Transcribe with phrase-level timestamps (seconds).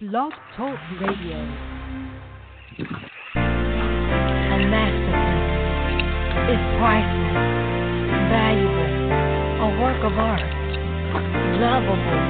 [0.00, 1.36] Blog Talk Radio.
[3.36, 5.44] A masterpiece.
[6.48, 7.36] Is priceless,
[8.32, 8.96] valuable,
[9.60, 10.40] a work of art,
[11.60, 12.24] lovable,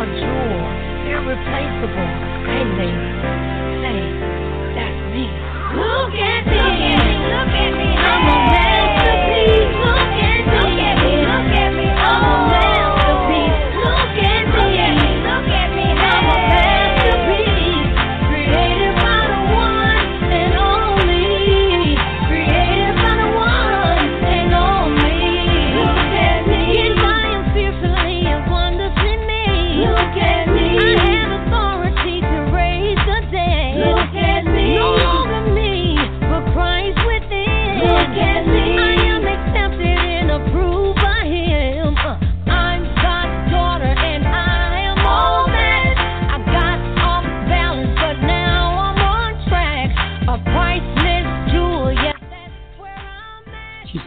[0.00, 0.64] a jewel,
[1.12, 2.12] irreplaceable,
[2.48, 2.96] and they
[3.84, 4.00] say
[4.72, 5.28] that's me.
[5.76, 6.64] Look at me,
[7.28, 8.61] look at me, I'm a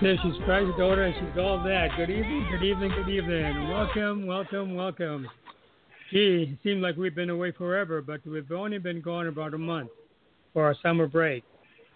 [0.05, 1.87] says she's Christ's daughter and she's all that.
[1.97, 3.69] Good evening, good evening, good evening.
[3.69, 5.27] Welcome, welcome, welcome.
[6.11, 9.57] Gee, it seems like we've been away forever, but we've only been gone about a
[9.57, 9.89] month
[10.53, 11.43] for our summer break.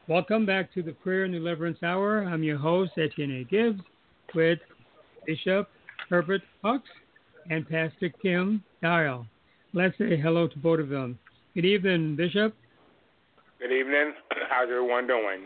[0.07, 2.23] Welcome back to the Prayer and Deliverance Hour.
[2.23, 3.79] I'm your host, Etienne Gibbs,
[4.33, 4.57] with
[5.27, 5.69] Bishop
[6.09, 6.89] Herbert Hucks
[7.51, 9.27] and Pastor Kim Dial.
[9.73, 11.19] Let's say hello to both of them.
[11.53, 12.55] Good evening, Bishop.
[13.59, 14.13] Good evening.
[14.49, 15.41] How's everyone doing?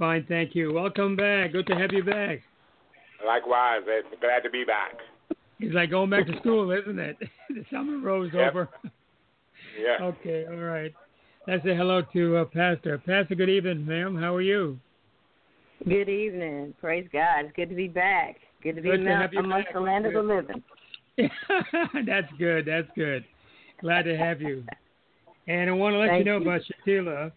[0.00, 0.72] Fine, thank you.
[0.72, 1.52] Welcome back.
[1.52, 2.40] Good to have you back.
[3.24, 4.94] Likewise, eh, glad to be back.
[5.58, 7.18] It's like going back to school, isn't it?
[7.50, 8.48] the summer rolls Yep.
[8.50, 8.68] over.
[9.78, 9.96] Yeah.
[10.00, 10.90] Okay, all right.
[11.46, 12.96] Let's say hello to uh, Pastor.
[12.96, 14.16] Pastor, good evening, ma'am.
[14.16, 14.78] How are you?
[15.86, 16.72] Good evening.
[16.80, 17.44] Praise God.
[17.44, 18.36] It's good to be back.
[18.62, 19.74] Good to be Good to among amongst back.
[19.74, 20.62] the land of the living.
[22.06, 22.64] that's good.
[22.64, 23.22] That's good.
[23.82, 24.64] Glad to have you.
[25.46, 26.42] And I want to let you know you.
[26.42, 27.32] about Shatila.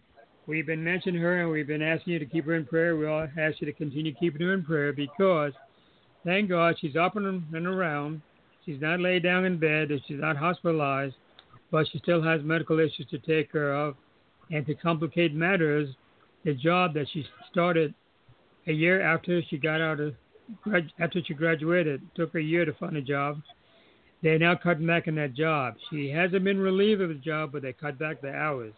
[0.46, 2.96] We've been mentioning her and we've been asking you to keep her in prayer.
[2.96, 5.52] We all ask you to continue keeping her in prayer because,
[6.22, 8.20] thank God, she's up and, around.
[8.66, 11.14] She's not laid down in bed and she's not hospitalized,
[11.70, 13.96] but she still has medical issues to take care of.
[14.50, 15.88] And to complicate matters,
[16.44, 17.94] the job that she started
[18.66, 20.14] a year after she got out of
[21.00, 23.40] after she graduated took a year to find a job.
[24.22, 25.74] They're now cutting back on that job.
[25.90, 28.74] She hasn't been relieved of the job, but they cut back the hours.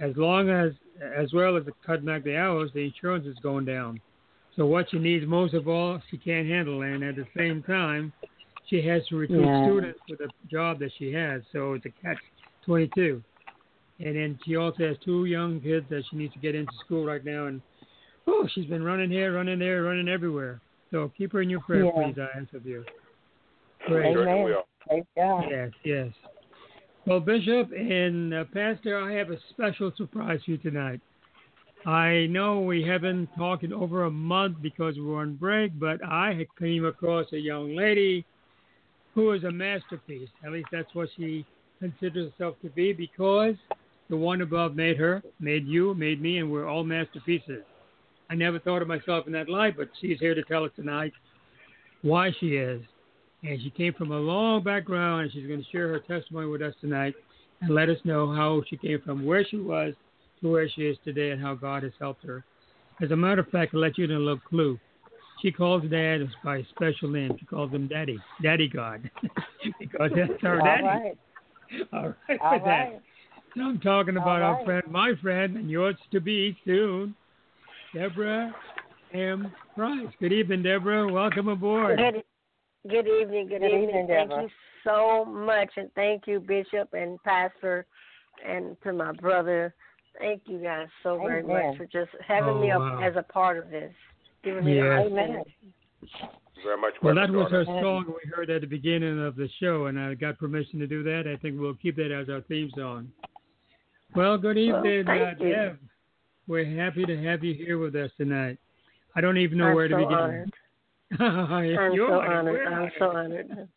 [0.00, 0.72] As long as,
[1.16, 4.00] as well as cutting back the hours, the insurance is going down.
[4.56, 8.12] So what she needs most of all, she can't handle, and at the same time,
[8.68, 9.64] she has to recruit Yeah.
[9.64, 11.42] students for the job that she has.
[11.52, 12.18] So it's a catch
[12.64, 13.22] twenty-two.
[14.00, 17.04] And then she also has two young kids that she needs to get into school
[17.04, 17.60] right now, and
[18.26, 20.60] oh, she's been running here, running there, running everywhere.
[20.90, 21.90] So keep her in your prayer, Yeah.
[21.92, 22.18] please.
[22.18, 22.84] I ask of you.
[23.86, 24.16] Great.
[24.16, 24.42] Amen.
[24.42, 24.66] will.
[24.88, 25.44] Praise God.
[25.50, 26.08] Yes, yes.
[27.06, 31.02] Well, Bishop and uh, Pastor, I have a special surprise for you tonight.
[31.84, 36.02] I know we haven't talked in over a month because we were on break, but
[36.02, 38.24] I came across a young lady
[39.14, 40.30] who is a masterpiece.
[40.46, 41.44] At least that's what she
[41.78, 43.56] considers herself to be because
[44.08, 47.64] the one above made her, made you, made me, and we're all masterpieces.
[48.30, 51.12] I never thought of myself in that light, but she's here to tell us tonight
[52.00, 52.80] why she is
[53.44, 56.62] and she came from a long background, and she's going to share her testimony with
[56.62, 57.14] us tonight
[57.60, 59.94] and let us know how she came from where she was
[60.40, 62.44] to where she is today and how God has helped her.
[63.02, 64.78] As a matter of fact, I'll let you in a little clue.
[65.42, 67.36] She calls Dad by a special name.
[67.38, 69.10] She calls him Daddy, Daddy God,
[69.78, 70.84] because that's her All daddy.
[70.84, 71.18] right.
[71.92, 73.00] All right, All that.
[73.54, 74.64] So I'm talking about our right.
[74.64, 77.14] friend, my friend, and yours to be soon,
[77.92, 78.54] Debra
[79.12, 79.52] M.
[79.74, 80.08] Price.
[80.18, 81.12] Good evening, Debra.
[81.12, 81.98] Welcome aboard.
[81.98, 82.22] Good,
[82.88, 83.48] good evening.
[83.48, 83.82] Good, Good evening.
[83.88, 84.42] evening, Thank Debra.
[84.44, 84.48] you
[84.84, 87.86] so much, and thank you, Bishop and Pastor,
[88.46, 89.74] and to my brother.
[90.18, 93.02] Thank you guys so very much for just having me Oh, up wow.
[93.02, 93.92] as a part of this,
[94.44, 95.06] giving me the Yes.
[95.06, 95.42] Amen.
[96.62, 99.86] Very much Well, that was her song we heard at the beginning of the show,
[99.86, 101.26] and I got permission to do that.
[101.26, 103.10] I think we'll keep that as our theme song.
[104.14, 105.44] Well, good evening, thank uh.
[105.44, 105.78] Deb.
[106.46, 108.58] We're happy to have you here with us tonight.
[109.16, 110.12] I don't even know I'm where to begin.
[110.12, 110.52] honored.
[111.20, 112.66] I'm so honored.
[112.66, 113.68] I'm so honored.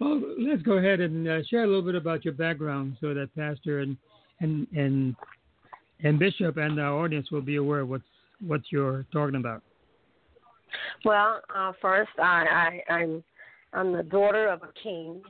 [0.00, 3.34] Well, let's go ahead and uh, share a little bit about your background so that
[3.36, 3.96] Pastor and
[4.40, 5.14] and and
[6.02, 8.04] and Bishop and our audience will be aware of what's
[8.44, 9.62] what you're talking about.
[11.04, 13.24] Well, uh, first, I, I, I'm
[13.72, 15.22] I'm the daughter of a king,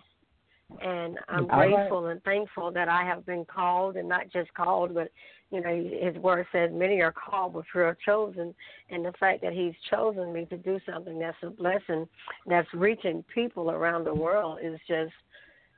[0.80, 1.70] and I'm All right.
[1.70, 5.10] grateful and thankful that I have been called, and not just called, but
[5.54, 8.54] you know, His word says many are called, but few are chosen.
[8.90, 12.08] And the fact that He's chosen me to do something that's a blessing,
[12.46, 15.12] that's reaching people around the world, is just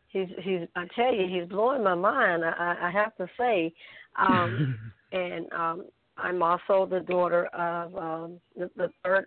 [0.09, 2.45] he's he's I tell you he's blowing my mind.
[2.45, 3.73] I I have to say,
[4.19, 4.79] um,
[5.13, 5.85] and um,
[6.17, 9.27] I'm also the daughter of um, the, the third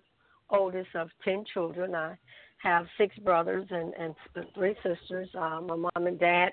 [0.49, 1.95] oldest of ten children.
[1.95, 2.15] I
[2.57, 4.15] have six brothers and and
[4.55, 5.29] three sisters.
[5.35, 6.49] Uh, my mom and dad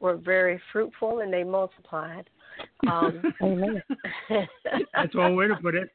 [0.00, 2.28] were very fruitful and they multiplied.
[2.88, 3.82] Um, Amen.
[4.94, 5.88] That's one way to put it.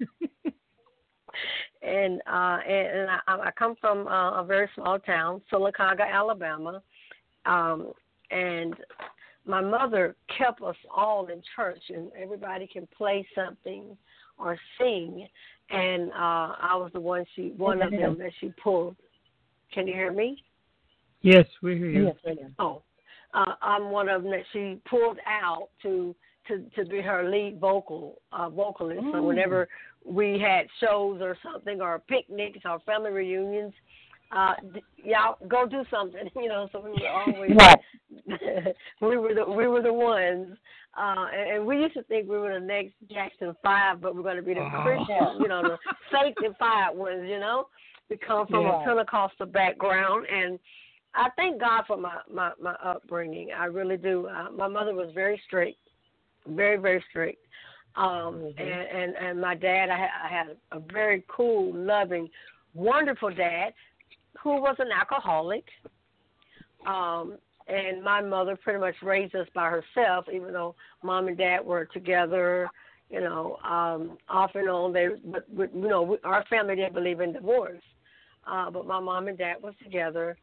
[1.81, 6.81] and uh and, and I, I come from uh, a very small town, Sylacauga, Alabama.
[7.45, 7.93] Um
[8.31, 8.75] and
[9.45, 13.97] my mother kept us all in church and everybody can play something
[14.37, 15.27] or sing
[15.69, 18.95] and uh I was the one she one of them that she pulled.
[19.73, 20.43] Can you hear me?
[21.21, 22.05] Yes, we hear you.
[22.05, 22.55] Yes, I am.
[22.59, 22.83] Oh.
[23.33, 26.15] Uh I'm one of them that she pulled out to
[26.47, 29.01] to to be her lead vocal uh vocalist.
[29.11, 29.23] So Mm.
[29.27, 29.67] whenever
[30.05, 33.73] we had shows or something or picnics or family reunions,
[34.35, 37.79] uh d- y'all go do something, you know, so we were always Right.
[39.01, 40.57] we were the we were the ones.
[40.97, 44.23] Uh and, and we used to think we were the next Jackson Five, but we're
[44.23, 44.81] gonna be the Oh.
[44.83, 45.77] Christian, you know, the
[46.11, 47.67] sanctified ones, you know.
[48.09, 48.81] We come from Yeah.
[48.81, 50.59] a Pentecostal background and
[51.15, 53.49] I thank God for my my my upbringing.
[53.57, 54.27] I really do.
[54.27, 55.77] Uh, my mother was very strict,
[56.47, 57.45] very very strict.
[57.95, 58.59] Um, Mhm.
[58.59, 62.29] and, and and my dad, I had, I had a very cool, loving,
[62.73, 63.73] wonderful dad
[64.39, 65.65] who was an alcoholic.
[66.85, 67.37] Um,
[67.67, 71.85] and my mother pretty much raised us by herself, even though mom and dad were
[71.85, 72.69] together.
[73.09, 74.91] You know, um, off and on.
[74.91, 77.83] They, but, but you know, we, our family didn't believe in divorce.
[78.45, 80.35] Uh, but my mom and dad was together.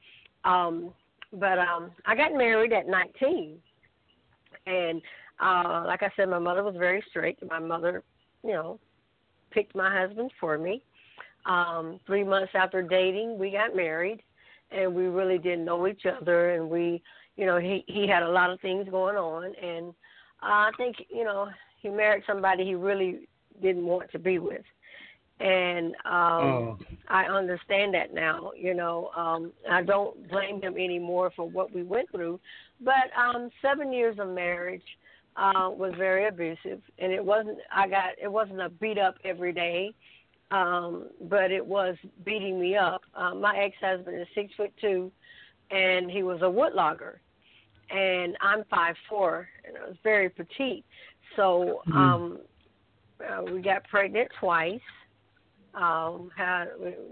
[0.45, 0.93] Um,
[1.33, 3.59] but um, I got married at 19,
[4.67, 5.03] and
[5.41, 7.43] uh, like I said, my mother was very strict.
[7.49, 8.03] My mother,
[8.45, 8.79] you know,
[9.51, 10.83] picked my husband for me.
[11.47, 14.23] Um, three months after dating, we got married,
[14.71, 16.51] and we really didn't know each other.
[16.51, 17.03] And we,
[17.37, 19.89] you know, he he had a lot of things going on, and
[20.43, 21.49] uh, I think you know
[21.81, 23.29] he married somebody he really
[23.63, 24.63] didn't want to be with.
[25.41, 26.79] And um Oh.
[27.09, 28.53] I understand that now.
[28.57, 32.39] You know, um, I don't blame him anymore for what we went through.
[32.81, 34.83] But um, seven years of marriage
[35.37, 37.59] uh, was very abusive, and it wasn't.
[37.73, 39.95] I got it wasn't a beat up every day,
[40.51, 43.03] um, but it was beating me up.
[43.15, 45.11] Uh, my ex husband is six foot two,
[45.71, 47.17] and he was a woodlogger,
[47.91, 50.85] and I'm five four, and I was very petite.
[51.37, 51.97] So Mhm.
[51.97, 52.39] um,
[53.21, 54.81] uh, we got pregnant twice
[55.75, 56.67] um had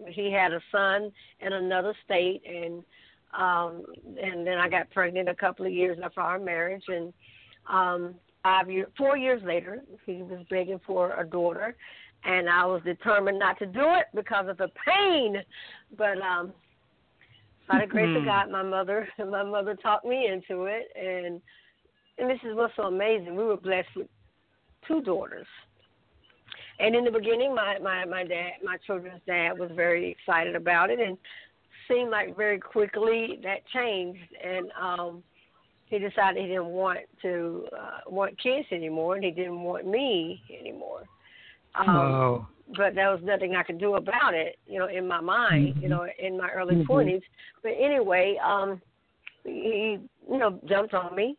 [0.08, 2.82] he had a son in another state and
[3.38, 3.84] um
[4.20, 7.12] and then I got pregnant a couple of years after our marriage and
[7.68, 8.66] um five
[8.96, 11.76] four years later he was begging for a daughter
[12.24, 15.36] and I was determined not to do it because of the pain.
[15.96, 16.52] But um
[17.68, 18.24] by the grace of Hmm.
[18.24, 21.40] God my mother my mother talked me into it and
[22.18, 23.36] and this is what's so amazing.
[23.36, 24.08] We were blessed with
[24.86, 25.46] two daughters.
[26.80, 30.90] And in the beginning, my my my dad, my children's dad, was very excited about
[30.90, 31.16] it, and
[31.88, 35.22] seemed like very quickly that changed, and um,
[35.88, 40.42] he decided he didn't want to uh, want kids anymore, and he didn't want me
[40.58, 41.02] anymore.
[41.74, 42.48] Um, wow.
[42.76, 45.88] But there was nothing I could do about it, you know, in my mind, you
[45.88, 45.90] Mhm.
[45.90, 46.86] know, in my early Mhm.
[46.86, 47.22] 20s.
[47.62, 48.82] But anyway, um,
[49.44, 49.98] he,
[50.30, 51.36] you know, jumped on me.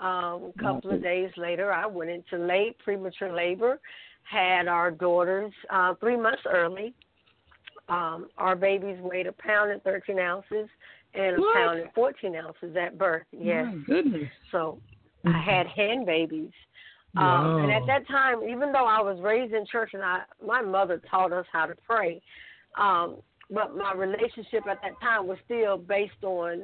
[0.00, 3.78] Um, a couple of days later, I went into late premature labor,
[4.24, 6.92] had our daughters uh, three months early.
[7.88, 10.68] Um, our babies weighed a pound and 13 ounces
[11.14, 11.54] and a What?
[11.54, 13.24] pound and 14 ounces at birth.
[13.32, 13.66] Yes.
[13.66, 14.28] My goodness.
[14.50, 14.78] So
[15.26, 16.50] I had hand babies.
[17.14, 20.62] Um, and at that time, even though I was raised in church and I, my
[20.62, 22.22] mother taught us how to pray,
[22.78, 23.16] um,
[23.50, 26.62] but my relationship at that time was still based on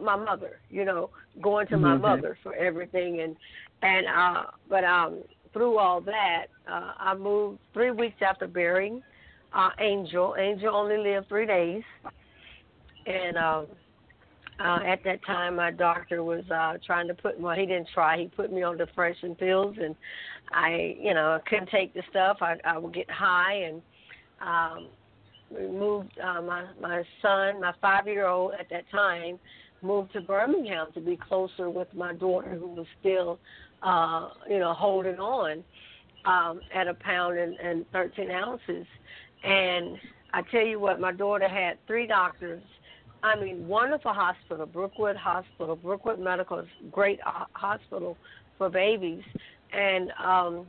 [0.00, 0.58] my- mother.
[0.68, 2.00] You know, going to my Mhm.
[2.00, 3.36] mother for everything, and
[3.82, 9.00] and uh, but um, through all that, uh, I moved three weeks after burying
[9.52, 10.34] uh, Angel.
[10.38, 11.84] Angel only lived three days,
[13.06, 13.66] and um,
[14.60, 18.18] uh, at that time, my doctor was uh, trying to put well, he didn't try.
[18.18, 19.94] He put me on depression pills, and
[20.52, 22.38] I, you know, I couldn't take the stuff.
[22.40, 23.82] I, I would get high, and
[24.40, 24.88] um,
[25.50, 26.18] moved.
[26.18, 29.38] Uh, my my son, my five year old at that time,
[29.82, 33.38] moved to Birmingham to be closer with my daughter, who was still,
[33.82, 35.64] uh, you know, holding on
[36.24, 38.86] um, at a pound and, and 13 ounces.
[39.44, 39.98] And
[40.32, 42.62] I tell you what, my daughter had three doctors.
[43.22, 45.76] I mean, wonderful hospital, Brookwood Hospital.
[45.76, 47.20] Brookwood Medical is great
[47.52, 48.16] hospital
[48.58, 49.22] for babies.
[49.72, 50.66] And um,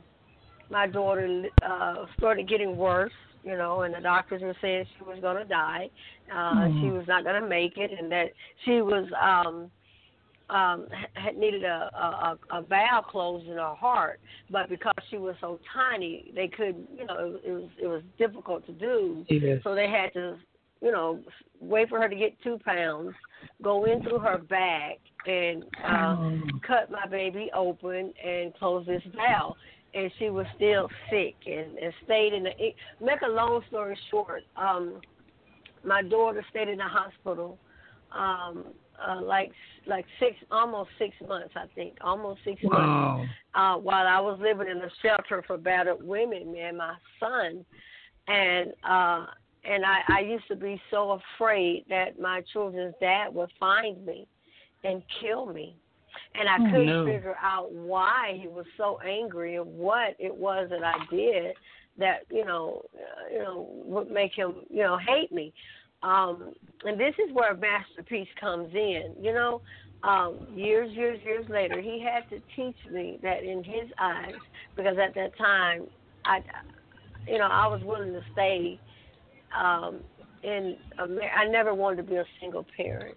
[0.70, 5.18] my daughter uh, started getting worse, you know, and the doctors were saying she was
[5.20, 5.90] going to die.
[6.32, 6.80] Uh, Mhm.
[6.80, 8.32] She was not going to make it, and that
[8.64, 9.70] she was um,
[10.50, 14.20] um had needed a a, a valve closed in her heart,
[14.50, 16.88] but because she was so tiny, they couldn't.
[16.98, 19.24] You know, it, it was it was difficult to do.
[19.28, 19.60] Yes.
[19.64, 20.36] So they had to,
[20.84, 21.18] you know,
[21.60, 23.14] wait for her to get two pounds,
[23.62, 26.40] go in through her back, and uh, Oh.
[26.66, 29.56] cut my baby open and close this valve.
[29.94, 32.50] And she was still sick and, and stayed in the.
[32.58, 35.00] It, make a long story short, um,
[35.84, 37.58] my daughter stayed in the hospital,
[38.12, 38.64] um,
[39.06, 39.52] uh, like
[39.86, 44.68] like six, almost six months, I think, almost six months uh, while I was living
[44.68, 47.64] in a shelter for battered women, me and my son,
[48.26, 49.26] and uh,
[49.64, 54.26] and I, I used to be so afraid that my children's dad would find me
[54.82, 55.76] and kill me,
[56.34, 57.06] and I Oh, couldn't no.
[57.06, 61.54] figure out why he was so angry and what it was that I did
[61.98, 65.52] that you know uh, you know would make him you know hate me.
[66.02, 66.52] Um,
[66.84, 69.14] and this is where masterpiece comes in.
[69.18, 69.62] You know,
[70.02, 74.34] um, years, years, years later, he had to teach me that in his eyes,
[74.76, 75.86] because at that time,
[76.26, 76.40] I,
[77.26, 78.78] you know, I was willing to stay.
[79.54, 80.00] Um,
[80.42, 83.16] in Amer- I never wanted to be a single parent,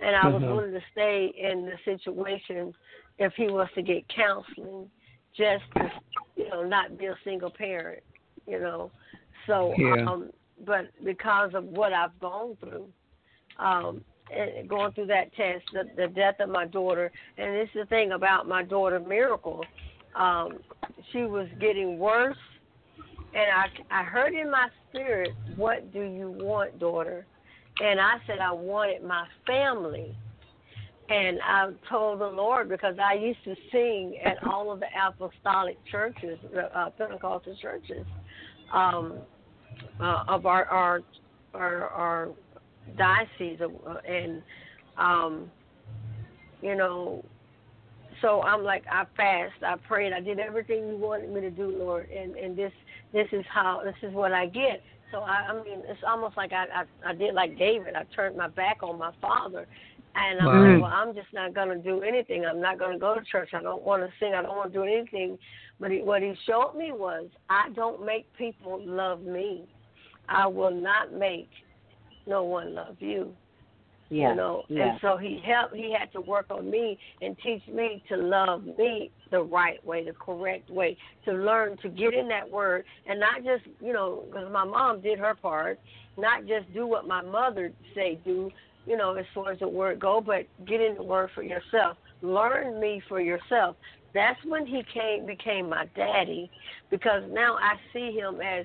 [0.00, 0.48] and I was Mhm.
[0.48, 2.74] willing to stay in the situation
[3.18, 4.90] if he was to get counseling,
[5.36, 5.92] just to,
[6.36, 8.02] you know, not be a single parent.
[8.46, 8.90] You know,
[9.46, 10.10] so Yeah.
[10.10, 10.30] um,
[10.64, 12.92] but because of what I've gone through,
[13.58, 17.82] um, and going through that test, the, the death of my daughter, and this is
[17.82, 19.64] the thing about my daughter Miracle,
[20.14, 20.58] um,
[21.12, 22.36] she was getting worse,
[23.34, 27.26] and I I heard in my spirit, "What do you want, daughter?"
[27.80, 30.16] And I said, "I wanted my family."
[31.10, 35.76] And I told the Lord because I used to sing at all of the apostolic
[35.90, 36.38] churches,
[36.74, 38.06] uh, Pentecostal churches,
[38.72, 39.18] um,
[40.00, 41.00] uh, of our our
[41.52, 42.28] our, our
[42.96, 44.42] diocese, uh, and
[44.96, 45.50] um,
[46.62, 47.22] you know,
[48.22, 51.76] so I'm like I fast, I prayed, I did everything you wanted me to do,
[51.76, 52.72] Lord, and and this
[53.14, 54.82] this is how this is what I get.
[55.12, 57.94] So I, I mean, it's almost like I, I I did like David.
[57.94, 59.66] I turned my back on my father,
[60.16, 60.72] and I'm Wow.
[60.72, 62.44] like, well, I'm just not going to do anything.
[62.44, 63.50] I'm not going to go to church.
[63.54, 64.34] I don't want to sing.
[64.34, 65.38] I don't want to do anything.
[65.78, 69.64] But he, what he showed me was I don't make people love me.
[70.28, 71.50] I will not make
[72.26, 73.36] no one love you.
[74.14, 74.30] Yeah.
[74.30, 74.90] You know, yeah.
[74.90, 75.74] and so he helped.
[75.74, 80.04] He had to work on me and teach me to love me the right way,
[80.04, 84.22] the correct way, to learn to get in that word and not just you know
[84.26, 85.80] because my mom did her part,
[86.16, 88.52] not just do what my mother say do,
[88.86, 91.96] you know, as far as the word go, but get in the word for yourself.
[92.22, 93.74] Learn me for yourself.
[94.12, 96.48] That's when he came became my daddy,
[96.88, 98.64] because now I see him as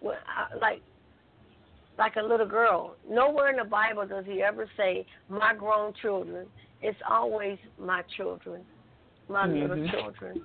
[0.00, 0.82] well, I- like
[1.98, 2.96] like a little girl.
[3.08, 6.46] Nowhere in the Bible does he ever say my grown children.
[6.80, 8.66] It's always my children,
[9.28, 9.90] my little Mhm.
[9.90, 10.40] children.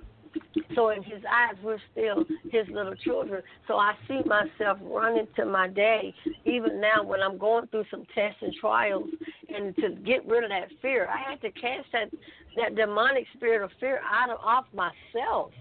[0.74, 3.42] So in his eyes, we're still his little children.
[3.66, 6.14] So I see myself running to my daddy,
[6.44, 9.10] even now when I'm going through some tests and trials,
[9.48, 12.10] and to get rid of that fear, I had to cast that
[12.56, 15.52] that demonic spirit of fear out of off myself,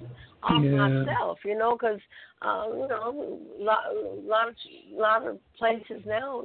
[0.44, 0.88] off Yeah.
[0.88, 1.40] myself.
[1.44, 2.00] You know, because
[2.42, 3.84] uh, you know, a lot,
[4.24, 4.56] lot of
[4.92, 6.44] lot of places now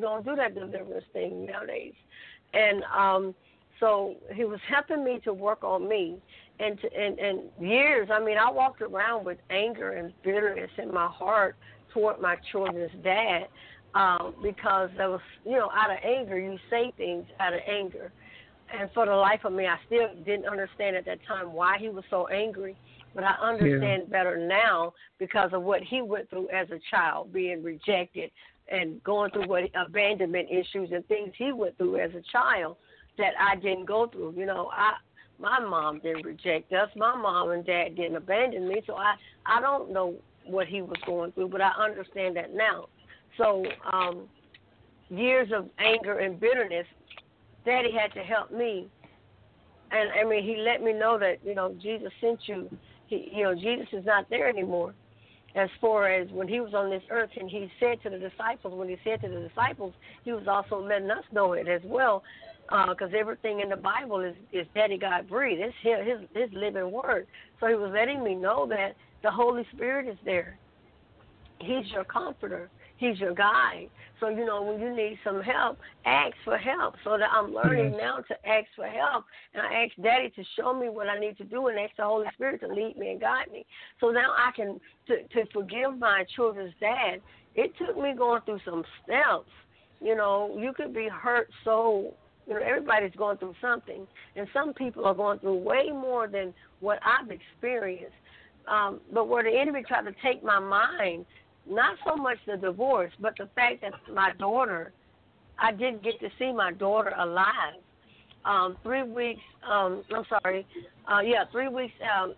[0.00, 1.94] don't do that deliverance thing nowadays,
[2.52, 3.34] and um,
[3.78, 6.20] so he was helping me to work on me
[6.58, 8.08] and to, and and years.
[8.12, 11.56] I mean, I walked around with anger and bitterness in my heart
[11.92, 13.48] toward my children's dad
[13.94, 18.12] um, because there was, you know, out of anger, you say things out of anger.
[18.72, 21.88] And for the life of me, I still didn't understand at that time why he
[21.88, 22.76] was so angry.
[23.14, 27.62] But I understand better now because of what he went through as a child, being
[27.62, 28.30] rejected
[28.70, 32.76] and going through what abandonment issues and things he went through as a child
[33.18, 34.34] that I didn't go through.
[34.36, 34.92] You know, I
[35.40, 36.90] my mom didn't reject us.
[36.94, 38.82] My mom and dad didn't abandon me.
[38.86, 39.14] So I
[39.46, 40.14] I don't know
[40.44, 42.86] what he was going through, but I understand that now.
[43.36, 44.28] So um,
[45.08, 46.86] years of anger and bitterness,
[47.64, 48.88] Daddy had to help me,
[49.90, 52.70] and I mean he let me know that you know Jesus sent you.
[53.10, 54.94] You know Jesus is not there anymore.
[55.56, 58.72] As far as when he was on this earth, and he said to the disciples,
[58.78, 59.92] when he said to the disciples,
[60.24, 62.22] he was also letting us know it as well,
[62.68, 65.60] uh, because everything in the Bible is is Daddy God breathed.
[65.60, 67.26] It's his, his his living word.
[67.58, 70.56] So he was letting me know that the Holy Spirit is there.
[71.58, 72.70] He's your comforter.
[73.00, 73.88] He's your guide.
[74.20, 76.94] So you know when you need some help, ask for help.
[77.02, 80.78] So that I'm learning now to ask for help, and I ask Daddy to show
[80.78, 83.20] me what I need to do, and ask the Holy Spirit to lead me and
[83.20, 83.64] guide me.
[83.98, 87.22] So now I can to to forgive my children's dad.
[87.54, 89.48] It took me going through some steps.
[90.02, 92.14] You know, you could be hurt so
[92.46, 96.52] You know, everybody's going through something, and some people are going through way more than
[96.80, 98.12] what I've experienced.
[98.68, 101.24] Um, but where the enemy tried to take my mind,
[101.68, 104.92] not so much the divorce, but the fact that my daughter,
[105.58, 107.74] I didn't get to see my daughter alive.
[108.44, 110.66] Um, three weeks, um, I'm sorry,
[111.06, 112.34] uh, yeah, three weeks, um,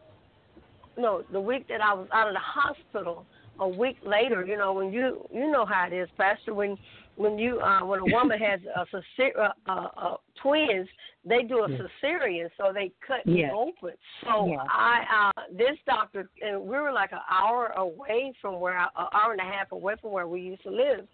[0.99, 3.25] no, the week that I was out of the hospital,
[3.61, 6.77] a week later, you know, when you you know how it is, Pastor, when
[7.17, 10.89] when you uh, when a woman has a, uh, uh, uh, twins,
[11.25, 13.51] they do a cesarean, so they cut yes.
[13.53, 13.97] you open.
[14.25, 14.67] So yes.
[14.69, 19.33] I uh, this doctor, and we were like an hour away from where an hour
[19.33, 21.07] and a half away from where we used to live.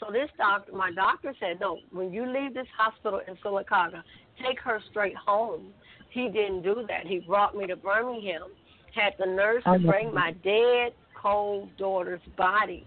[0.00, 4.02] So this doctor, my doctor said, no, when you leave this hospital in Sylacauga,
[4.44, 5.72] take her straight home.
[6.10, 7.06] He didn't do that.
[7.06, 8.48] He brought me to Birmingham,
[8.92, 12.84] had the nurse to bring my dead cold daughter's body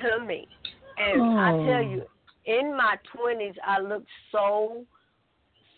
[0.00, 0.48] to me.
[0.98, 1.36] And oh.
[1.36, 2.02] I tell you,
[2.44, 4.84] in my twenties, I looked so,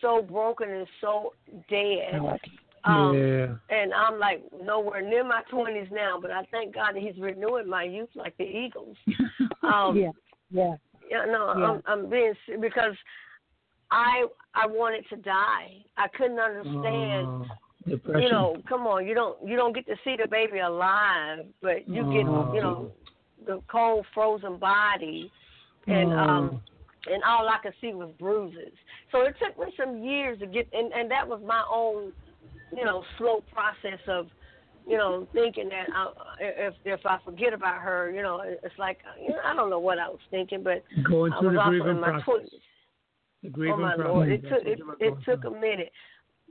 [0.04, 1.32] so broken and so
[1.70, 2.20] dead.
[2.84, 3.76] Um, yeah.
[3.76, 7.68] And I'm like nowhere near my twenties now, but I thank God that He's renewing
[7.68, 8.96] my youth like the eagles.
[9.62, 10.10] Um, yeah,
[10.50, 10.74] yeah.
[11.10, 11.64] Yeah, no, Yeah.
[11.64, 12.94] I'm, I'm being se- because
[13.90, 15.68] I I wanted to die.
[15.96, 17.26] I couldn't understand.
[17.26, 17.46] Oh,
[17.88, 18.22] depression.
[18.22, 21.88] You know, come on, you don't you don't get to see the baby alive, but
[21.88, 22.52] you get Oh.
[22.54, 22.92] you know
[23.46, 25.32] the cold frozen body,
[25.86, 26.18] and Oh.
[26.18, 26.62] um
[27.12, 28.72] and all I could see was bruises.
[29.12, 32.12] So it took me some years to get, and and that was my own,
[32.76, 34.26] you know, slow process of,
[34.88, 38.98] you know, thinking that I, if if I forget about her, you know, it's like
[39.20, 41.60] you know, I don't know what I was thinking, but going I through was the
[41.60, 42.24] also grieving in my process.
[42.24, 42.60] twenties.
[43.44, 44.06] Oh my process.
[44.06, 44.28] lord!
[44.30, 45.56] It That's took it, it took through.
[45.56, 45.92] a minute,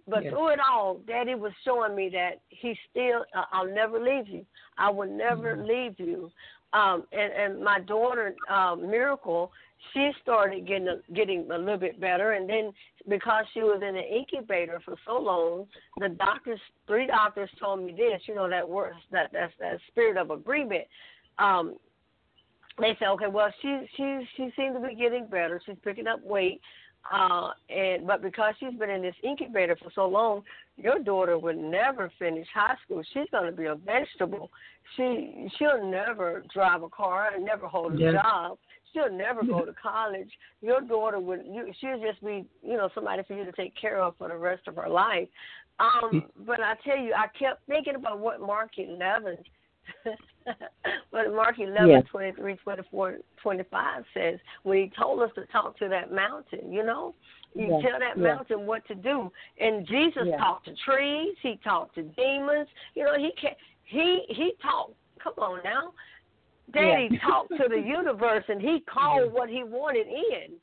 [0.07, 0.33] but Yes.
[0.33, 3.25] through it all, Daddy was showing me that He still.
[3.35, 4.45] Uh, I'll never leave you.
[4.77, 5.67] I will never Mm-hmm.
[5.67, 6.31] leave you.
[6.73, 9.51] Um, and and my daughter, um, Miracle,
[9.93, 12.71] she started getting a, getting a little bit better, and then
[13.09, 15.67] because she was in an incubator for so long,
[15.99, 18.21] the doctors, three doctors, told me this.
[18.27, 20.83] You know that word, that that's that spirit of agreement.
[21.37, 21.75] Um,
[22.79, 25.61] they said, okay, well, she she she seems to be getting better.
[25.65, 26.61] She's picking up weight,
[27.11, 30.43] uh, and but because she's been in this incubator for so long,
[30.77, 33.03] your daughter would never finish high school.
[33.13, 34.49] She's going to be a vegetable.
[34.95, 38.13] She she'll never drive a car and never hold a Yeah.
[38.13, 38.57] job.
[38.93, 40.29] She'll never go to college.
[40.61, 44.01] Your daughter would you she'll just be you know somebody for you to take care
[44.01, 45.27] of for the rest of her life.
[45.79, 49.37] Um, but I tell you, I kept thinking about what Mark eleven
[51.11, 52.01] but Mark 11, Yeah.
[52.01, 57.13] 23, 24, 25 says, when he told us to talk to that mountain, you know,
[57.55, 59.31] you tell that mountain what to do.
[59.59, 62.67] And Jesus talked to trees, he talked to demons.
[62.95, 63.51] You know, he can
[63.85, 64.93] he he talked.
[65.23, 65.93] Come on now,
[66.71, 67.19] Daddy Yeah.
[67.19, 70.59] talked to the universe, and he called what he wanted in.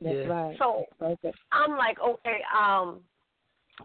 [0.00, 0.56] That's right.
[0.58, 1.36] So Perfect.
[1.52, 3.00] I'm like, okay, um,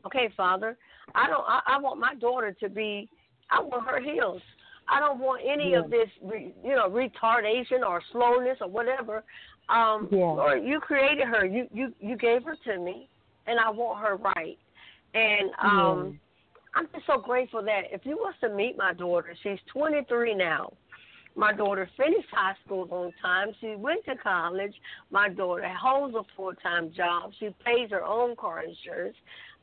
[0.06, 0.78] okay, Father,
[1.16, 1.44] I don't.
[1.48, 3.10] I, I want my daughter to be.
[3.50, 4.42] I want her healed.
[4.88, 5.80] I don't want any Yeah.
[5.80, 9.24] of this, re, you know, retardation or slowness or whatever.
[9.70, 10.32] Um, Yeah.
[10.32, 11.46] Lord, you created her.
[11.46, 13.10] You you you gave her to me,
[13.48, 14.58] and I want her right.
[15.14, 16.20] And um,
[16.74, 20.72] I'm just so grateful that if you was to meet my daughter, she's 23 now.
[21.36, 23.48] My daughter finished high school on time.
[23.62, 24.74] She went to college.
[25.12, 27.32] My daughter holds a full time job.
[27.40, 29.16] She pays her own car insurance.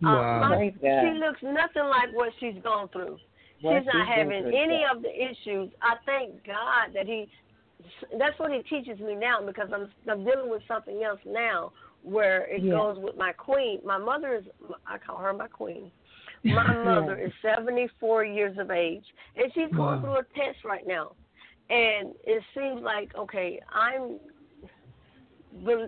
[0.02, 0.48] Uh, Wow.
[0.48, 3.18] my- she looks nothing like what she's gone through.
[3.60, 4.92] What she's not having any yeah.
[4.92, 5.70] of the issues.
[5.82, 7.28] I thank God that he.
[8.18, 12.44] That's what he teaches me now because I'm I'm dealing with something else now where
[12.46, 12.72] it Yeah.
[12.72, 13.80] goes with my queen.
[13.84, 14.44] My mother is
[14.86, 15.90] I call her my queen.
[16.44, 19.04] My mother is 74 years of age
[19.36, 20.00] and she's going Wow.
[20.00, 21.12] through a test right now,
[21.70, 24.18] and it seems like okay I'm.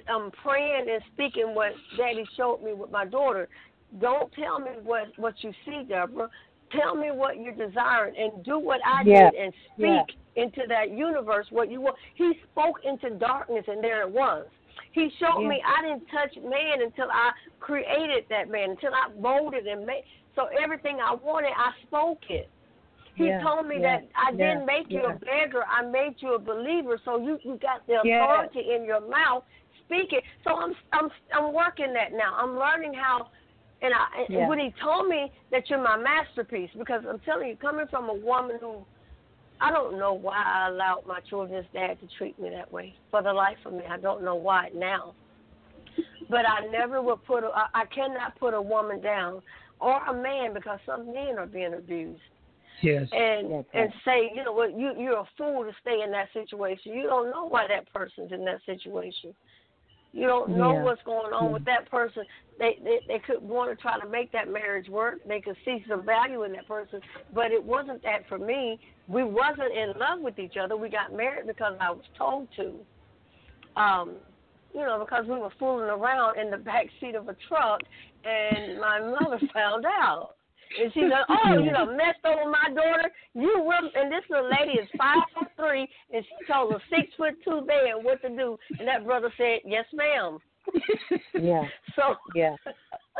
[0.08, 3.46] I'm praying and speaking what Daddy showed me with my daughter.
[4.00, 6.28] Don't tell me what what you see, Debra.
[6.72, 9.30] Tell me what you're desiring and do what I Yeah.
[9.30, 11.96] did and speak into that universe what you want.
[12.14, 14.46] He spoke into darkness and there it was.
[14.92, 15.48] He showed Yeah.
[15.48, 20.04] me I didn't touch man until I created that man, until I molded and made.
[20.34, 22.48] So everything I wanted, I spoke it.
[23.20, 26.16] He Yeah, told me yeah, that I yeah, didn't make you a beggar, I made
[26.18, 26.98] you a believer.
[27.04, 29.44] So you you got the authority in your mouth.
[29.84, 30.20] speaking.
[30.44, 32.34] So I'm I'm I'm working that now.
[32.36, 33.28] I'm learning how
[33.82, 34.04] and I
[34.38, 38.08] and when he told me that you're my masterpiece, because I'm telling you, coming from
[38.08, 38.86] a woman who
[39.60, 42.94] I don't know why I allowed my children's dad to treat me that way.
[43.10, 45.14] For the life of me, I don't know why now.
[46.30, 47.44] But I never will put.
[47.44, 49.42] A, I, I cannot put a woman down
[49.80, 52.22] or a man because some men are being abused
[52.82, 53.08] Yes.
[53.12, 56.28] and That's and say, you know what, you you're a fool to stay in that
[56.32, 56.92] situation.
[56.92, 59.34] You don't know why that person's in that situation.
[60.12, 60.82] You don't know Yeah.
[60.82, 61.52] what's going on Mm.
[61.52, 62.26] with that person.
[62.58, 65.20] They, they they could want to try to make that marriage work.
[65.24, 67.00] They could see some value in that person,
[67.32, 68.80] but it wasn't that for me.
[69.06, 70.76] We wasn't in love with each other.
[70.76, 72.84] We got married because I was told to.
[73.76, 74.16] Um,
[74.72, 77.80] you know, because we were fooling around in the back seat of a truck,
[78.24, 80.36] and my mother found out.
[80.78, 83.10] And she said, "Oh, you done messed over my daughter.
[83.34, 87.12] You will." And this little lady is five foot three, and she told a six
[87.16, 88.56] foot two man what to do.
[88.78, 90.38] And that brother said, "Yes, ma'am."
[91.34, 91.64] Yeah.
[91.96, 92.54] So, Yeah.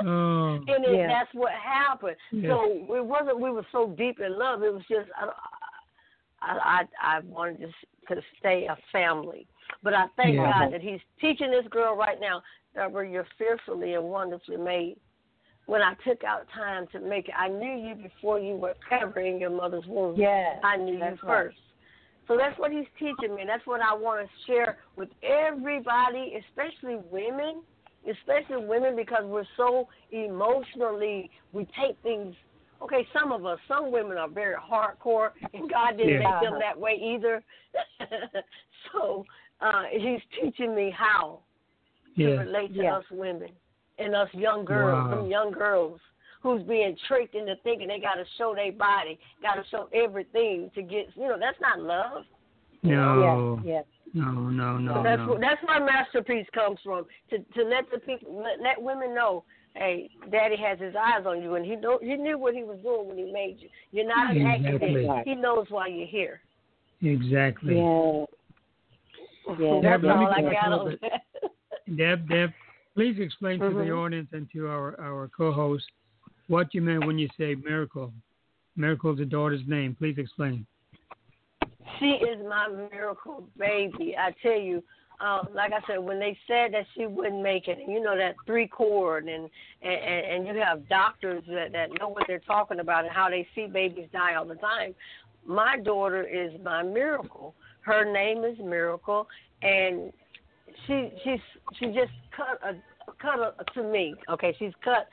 [0.03, 1.09] Oh, and it, Yeah.
[1.09, 2.17] that's what happened.
[2.31, 2.51] Yeah.
[2.51, 4.63] So it wasn't we were so deep in love.
[4.63, 5.31] It was just I
[6.41, 6.59] I
[7.03, 7.73] I, I wanted
[8.09, 9.47] to, to stay a family.
[9.83, 10.53] But I thank Yeah.
[10.53, 12.43] God that He's teaching this girl right now.
[12.75, 14.97] Debra, you're fearfully and wonderfully made.
[15.71, 19.21] When I took out time to make it, I knew you before you were ever
[19.21, 20.19] in your mother's womb.
[20.19, 20.59] Yeah.
[20.65, 21.45] I knew you that's right.
[21.45, 21.59] first.
[22.27, 23.45] So that's what he's teaching me.
[23.47, 27.63] That's what I want to share with everybody, especially women,
[28.05, 32.35] especially women, because we're so emotionally, we take things.
[32.83, 36.31] Okay, some of us, some women are very hardcore, and God didn't Yeah.
[36.31, 37.45] make them that way either.
[38.93, 39.25] so
[39.61, 41.45] uh, he's teaching me how
[42.17, 42.97] to relate to Yeah.
[42.97, 43.51] us women
[44.01, 45.17] and us young girls, Wow.
[45.23, 46.01] them young girls
[46.43, 50.71] who's being tricked into thinking they got to show their body, got to show everything
[50.75, 51.09] to get.
[51.15, 52.25] You know, that's not love.
[52.83, 53.83] No, Yeah.
[54.15, 55.37] no, no, no, that's no.
[55.37, 57.05] wh- that's where masterpiece comes from.
[57.29, 61.43] To to let the people let, let women know, hey, Daddy has his eyes on
[61.43, 63.69] you, and he know he knew what he was doing when he made you.
[63.93, 65.07] You're not an Exactly.
[65.07, 65.29] accident.
[65.29, 66.41] He knows why you're here.
[67.03, 67.77] Exactly.
[67.77, 68.25] Yeah.
[69.59, 69.81] Yeah.
[69.83, 71.97] Deb, let me all I got a little on that.
[71.97, 72.51] Deb, Deb,
[72.95, 73.99] please explain to the Mhm.
[73.99, 75.91] audience and to our, our co-host
[76.49, 78.13] what you meant when you say miracle.
[78.77, 79.95] Miracle is the daughter's name.
[79.95, 80.67] Please explain.
[81.99, 84.17] She is my miracle baby.
[84.17, 84.83] I tell you,
[85.21, 88.17] um, like I said, when they said that she wouldn't make it, and you know
[88.17, 89.51] that three chord, and
[89.83, 93.47] and and you have doctors that that know what they're talking about and how they
[93.55, 94.95] see babies die all the time.
[95.45, 97.55] My daughter is my miracle.
[97.83, 99.29] Her name is Miracle,
[99.63, 100.13] and
[100.87, 101.41] she she's
[101.79, 102.75] she just cut a
[103.21, 104.15] cut a, to me.
[104.31, 105.09] Okay, she's cut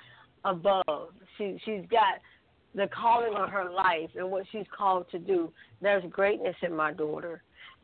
[0.45, 1.09] above.
[1.37, 2.19] She she's got
[2.75, 5.51] the calling on her life and what she's called to do.
[5.81, 7.41] There's greatness in my daughter,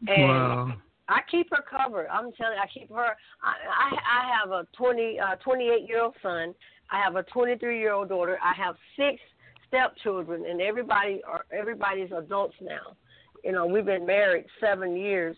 [0.07, 0.73] and wow.
[1.09, 2.07] I keep her covered.
[2.07, 3.15] I'm telling you, I keep her.
[3.43, 6.53] I I, I have a 20 uh, 28 year old son.
[6.91, 8.37] I have a 23 year old daughter.
[8.43, 9.19] I have six
[9.67, 12.95] stepchildren, and everybody are everybody's adults now.
[13.43, 15.35] You know, we've been married seven years.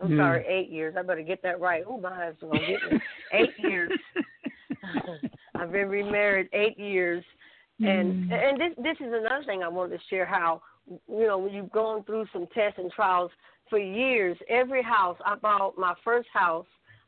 [0.00, 0.16] I'm Hmm.
[0.16, 0.94] sorry, eight years.
[0.96, 1.84] I better get that right.
[1.86, 2.98] Oh, my husband gonna get me.
[3.32, 3.92] eight years.
[5.54, 7.24] I've been remarried eight years,
[7.82, 8.32] and Hmm.
[8.32, 10.24] and this this is another thing I wanted to share.
[10.24, 13.30] How you know when you've gone through some tests and trials
[13.68, 14.36] for years.
[14.48, 16.66] Every house I bought my first house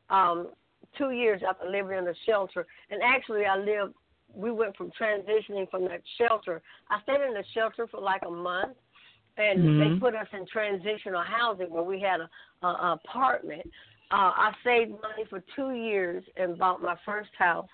[0.09, 0.49] um,
[0.97, 3.93] two years after living in a shelter, and actually I lived.
[4.35, 6.61] We went from transitioning from that shelter.
[6.89, 8.77] I stayed in the shelter for like a month,
[9.37, 9.79] and Mhm.
[9.93, 12.29] they put us in transitional housing where we had a,
[12.61, 13.63] a, a apartment.
[14.11, 17.69] Uh, I saved money for two years and bought my first house.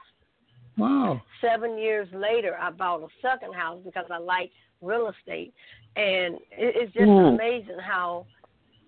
[0.78, 1.22] Wow.
[1.42, 5.54] Seven years later, I bought a second house because I like real estate,
[5.98, 7.34] and it, it's just Mm.
[7.36, 8.26] amazing how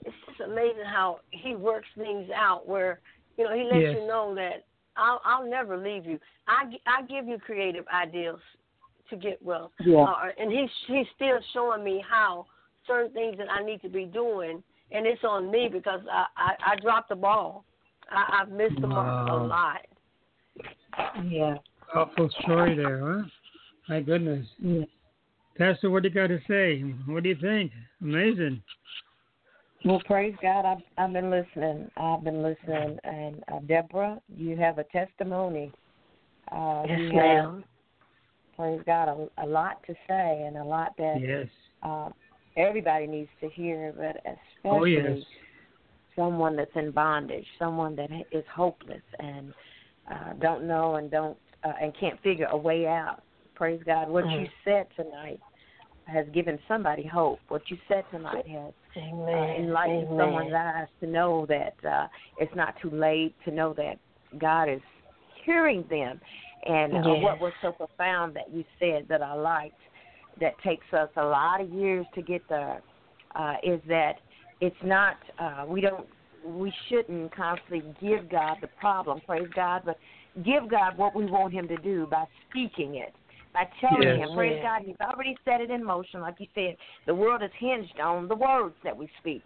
[0.06, 2.68] it's just amazing how he works things out.
[2.68, 3.02] Where
[3.38, 3.96] you know he lets Yes.
[3.98, 4.64] you know that
[4.96, 6.20] I'll I'll never leave you.
[6.48, 8.40] I I give you creative ideas
[9.10, 10.04] to get wealth, Yeah.
[10.04, 12.46] uh, and he's he's still showing me how
[12.88, 16.74] certain things that I need to be doing, and it's on me because I I,
[16.74, 17.65] I dropped the ball.
[18.10, 19.82] I, I've missed the mark a lot.
[21.26, 21.56] Yeah.
[21.94, 23.28] Powerful story there, huh?
[23.89, 24.46] My goodness.
[24.60, 24.84] Yeah.
[25.58, 26.82] Pastor, what do you got to say?
[27.06, 27.72] What do you think?
[28.02, 28.62] Amazing.
[29.84, 30.65] Well, praise God.
[30.65, 31.89] I've I've been listening.
[31.98, 35.72] I've been listening, and uh, Debra, you have a testimony.
[36.52, 37.63] Uh, Yes, you have, ma'am.
[38.56, 41.48] praise God, a, a lot to say, and a lot that Yes.
[41.84, 42.10] uh,
[42.58, 45.20] everybody needs to hear, but especially Oh, yes.
[46.16, 49.54] someone that's in bondage, someone that is hopeless and
[50.12, 53.22] uh, don't know and don't uh, and can't figure a way out.
[53.56, 54.10] Praise God.
[54.10, 54.52] What you Mhm.
[54.64, 55.40] said tonight
[56.06, 57.40] has given somebody hope.
[57.48, 59.56] What you said tonight has uh, Amen.
[59.56, 60.18] enlighten Amen.
[60.18, 64.00] someone's eyes to know that uh, it's not too late, to know that
[64.38, 64.82] God is
[65.46, 66.20] hearing them.
[66.66, 69.80] And uh, what was so profound that you said that I liked,
[70.39, 72.82] that takes us a lot of years to get there,
[73.36, 74.15] uh, is that
[74.60, 76.08] it's not, uh, we don't,
[76.44, 79.98] we shouldn't constantly give God the problem, praise God, but
[80.44, 83.13] give God what we want Him to do by speaking it
[83.54, 84.30] by telling Yes.
[84.30, 84.80] him, praise Yeah.
[84.80, 86.22] God, he's already set it in motion.
[86.22, 89.44] Like you said, the world is hinged on the words that we speak.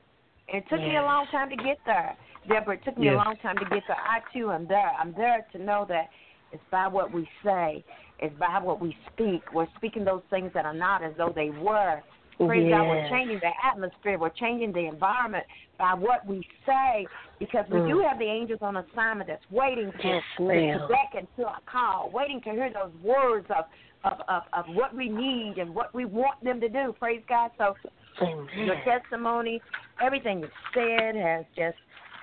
[0.47, 2.15] And it took me a long time to get there.
[2.47, 3.15] Debra, it took me Yes.
[3.15, 3.97] a long time to get there.
[3.97, 4.91] I too am there.
[4.99, 6.09] I'm there to know that
[6.51, 7.83] it's by what we say,
[8.19, 9.41] it's by what we speak.
[9.53, 12.01] We're speaking those things that are not as though they were.
[12.37, 14.17] Praise God, we're changing the atmosphere.
[14.19, 15.45] We're changing the environment
[15.79, 17.07] by what we say
[17.39, 17.87] because we Mm.
[17.87, 22.09] do have the angels on assignment that's waiting to, Yes, to, beckon to our call,
[22.09, 23.65] waiting to hear those words of,
[24.03, 26.93] of, of, of what we need and what we want them to do.
[26.99, 27.51] Praise God.
[27.57, 27.75] So
[28.57, 29.61] your testimony,
[30.01, 31.77] everything you said has just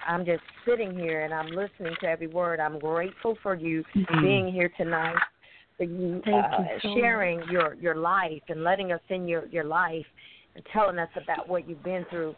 [0.06, 2.60] I'm just sitting here and I'm listening to every word.
[2.60, 4.20] I'm grateful for you Mhm.
[4.20, 5.18] being here tonight,
[5.86, 9.46] for you, Thank uh, you so sharing your your life and letting us in your
[9.46, 10.06] your life
[10.54, 12.34] and telling us about what you've been through.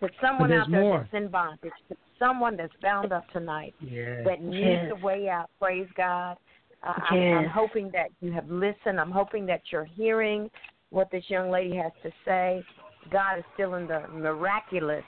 [0.00, 0.98] To someone there's out there more.
[1.12, 4.22] that's in bondage, to someone that's bound up tonight Yeah.
[4.24, 4.92] that needs Yes.
[4.92, 5.50] a way out.
[5.60, 6.36] Praise God.
[6.82, 8.98] Uh, I'm, I'm hoping that you have listened.
[8.98, 10.50] I'm hoping that you're hearing
[10.88, 12.64] what this young lady has to say.
[13.10, 15.04] God is still in the miraculous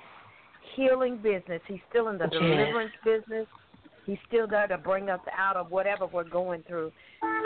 [0.76, 1.62] healing business.
[1.66, 2.32] He's still in the Yes.
[2.32, 3.46] deliverance business.
[4.06, 6.90] He's still there to bring us out of whatever we're going through.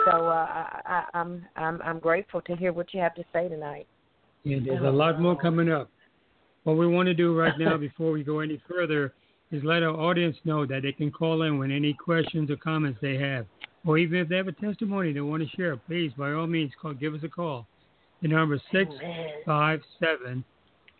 [0.05, 3.47] So uh, I, I, I'm I'm I'm grateful to hear what you have to say
[3.47, 3.87] tonight.
[4.43, 5.89] Yeah, there's a lot more coming up.
[6.63, 9.13] What we want to do right now, before we go any further,
[9.51, 12.99] is let our audience know that they can call in with any questions or comments
[13.01, 13.45] they have,
[13.85, 15.77] or even if they have a testimony they want to share.
[15.77, 16.93] Please, by all means, call.
[16.93, 17.67] Give us a call.
[18.21, 18.91] The number is six
[19.45, 20.43] five seven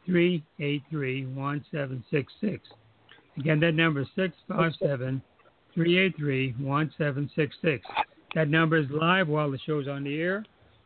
[0.05, 2.61] three eight three one seven six six.
[3.37, 5.21] Again, that number is six five seven
[5.77, 7.85] three eight three one seven six six.
[8.33, 10.43] That number is live while the show's on the air,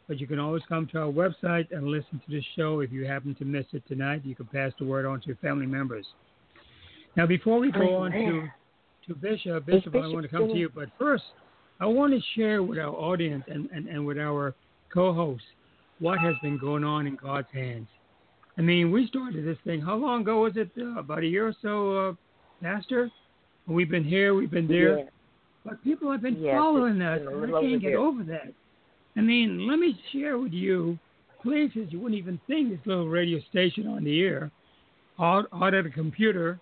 [0.10, 2.82] but you can always come to our website and listen to the show.
[2.82, 5.38] If you happen to miss it tonight, you can pass the word on to your
[5.38, 6.06] family members.
[7.16, 8.48] Now, before we go on to
[9.08, 11.24] to Bishop, Bishop, I want to come to you, but first,
[11.80, 14.54] I want to share with our audience and, and, and with our
[14.94, 15.48] co-hosts
[16.00, 17.88] what has been going on in God's hands.
[18.58, 19.82] I mean, we started this thing.
[19.82, 20.70] How long ago was it?
[20.78, 22.14] Uh, about a year or so, uh,
[22.62, 23.10] Pastor.
[23.72, 25.04] We've been here, we've been there, Yeah.
[25.66, 27.22] but people have been Yes, following us.
[27.22, 28.54] and I can't get over that.
[29.16, 30.98] I mean, let me share with you
[31.42, 34.52] places you wouldn't even think this little radio station on the air,
[35.20, 36.60] out, out at a computer,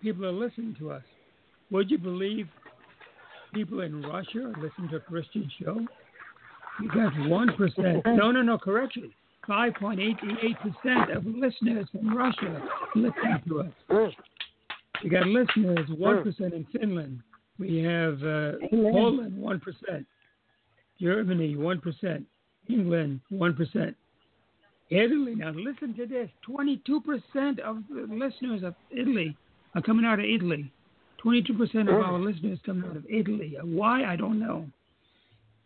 [0.00, 1.02] people are listening to us.
[1.70, 2.48] Would you believe
[3.52, 5.80] people in Russia are listening to a Christian show?
[6.80, 8.02] You got one percent.
[8.06, 8.58] No, no, no.
[8.58, 9.12] Correction.
[9.46, 12.62] Five point eight eight percent of listeners from Russia
[12.94, 13.72] listening to us.
[15.04, 15.98] We got listeners, mm.
[15.98, 17.20] 1% in Finland.
[17.58, 20.06] We have uh, Poland, 1%.
[20.98, 22.24] Germany, 1%.
[22.70, 23.94] England, 1%.
[24.90, 29.36] Italy, now listen to this 22% of the listeners of Italy
[29.74, 30.72] are coming out of Italy.
[31.22, 32.02] 22% of mm.
[32.02, 33.58] our listeners coming out of Italy.
[33.62, 34.04] Why?
[34.04, 34.64] I don't know.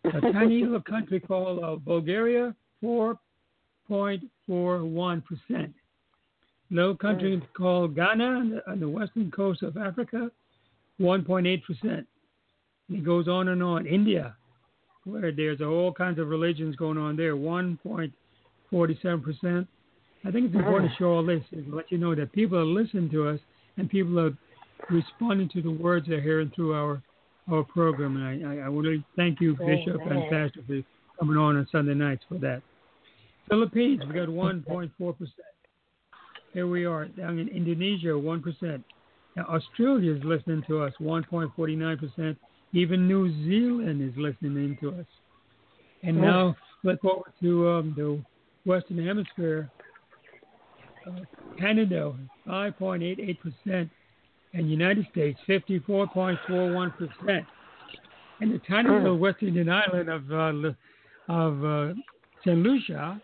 [0.05, 5.73] A tiny little country called uh, Bulgaria, 4.41%.
[6.71, 10.31] Low country called Ghana on the western coast of Africa,
[11.01, 12.05] 1.8%.
[12.91, 13.87] It goes on and on.
[13.87, 14.35] India,
[15.05, 19.67] where there's all kinds of religions going on there, 1.47%.
[20.25, 22.65] I think it's important to show all this and let you know that people are
[22.65, 23.41] listening to us
[23.77, 24.37] and people are
[24.91, 27.01] responding to the words they're hearing through our
[27.51, 28.17] our program.
[28.17, 30.83] And I, I, I to thank you, Bishop and Pastor, for
[31.19, 32.61] coming on on Sunday nights for that.
[33.49, 35.33] Philippines, we got 1.4 percent.
[36.53, 38.83] Here we are down in Indonesia, 1%.
[39.37, 42.37] Now, Australia is listening to us, 1.49%.
[42.73, 45.07] Even New Zealand is listening in to us.
[46.03, 48.23] And now, flip over to um, the
[48.69, 49.71] Western Hemisphere.
[51.07, 51.21] Uh,
[51.59, 52.15] Canada,
[52.47, 53.91] 5.88%.
[54.55, 57.47] And United States, 54.41%.
[58.41, 61.95] And the tiny little West Indian island of, uh, of uh,
[62.45, 62.57] St.
[62.57, 63.21] Lucia,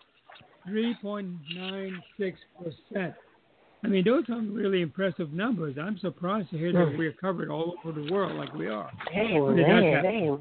[0.68, 3.14] 3.96%.
[3.82, 5.76] I mean, those are really impressive numbers.
[5.80, 8.90] I'm surprised to hear that we're covered all over the world like we are.
[9.14, 9.58] Amen.
[9.58, 10.40] It does happen.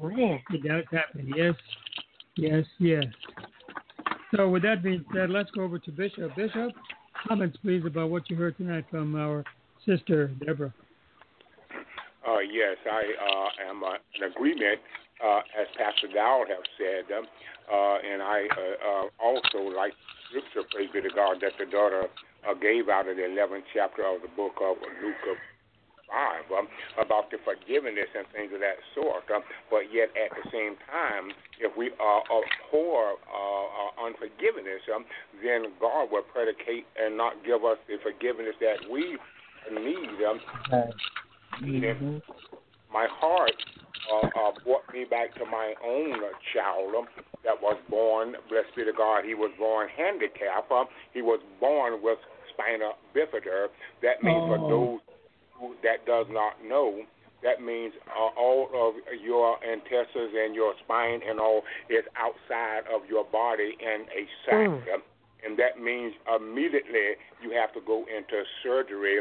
[0.50, 1.30] It does happen.
[1.36, 1.54] Yes,
[2.36, 3.04] yes, yes.
[4.34, 6.34] So, with that being said, let's go over to Bishop.
[6.34, 6.72] Bishop,
[7.28, 9.44] comments, please, about what you heard tonight from our
[9.86, 10.72] sister, Debra.
[12.26, 14.80] Uh, yes, I uh, am uh, in agreement,
[15.22, 17.26] uh, as Pastor Dial have said, um,
[17.70, 19.92] uh, and I uh, uh, also like
[20.28, 22.08] scripture, praise be to God, that the daughter
[22.44, 25.36] uh, gave out of the 11th chapter of the book of Luke of
[26.08, 26.68] 5 um,
[27.00, 29.24] about the forgiveness and things of that sort.
[29.34, 35.04] Um, but yet, at the same time, if we uh, abhor uh, uh, unforgiveness, um,
[35.42, 39.16] then God will predicate and not give us the forgiveness that we
[39.72, 40.18] need.
[40.22, 40.40] Um,
[40.72, 42.22] and
[42.92, 43.56] my heart
[44.12, 46.20] uh, uh, brought me back to my own
[46.52, 47.06] child
[47.44, 50.70] that was born, blessed be to God, he was born handicapped.
[50.70, 52.18] Uh, he was born with
[52.52, 53.68] spina bifida.
[54.02, 54.48] That means oh.
[54.48, 55.00] for those
[55.58, 57.02] who, that does not know,
[57.42, 63.06] that means uh, all of your intestines and your spine and all is outside of
[63.08, 64.68] your body in a sac.
[64.68, 64.82] Mm.
[65.44, 69.20] And that means immediately you have to go into surgery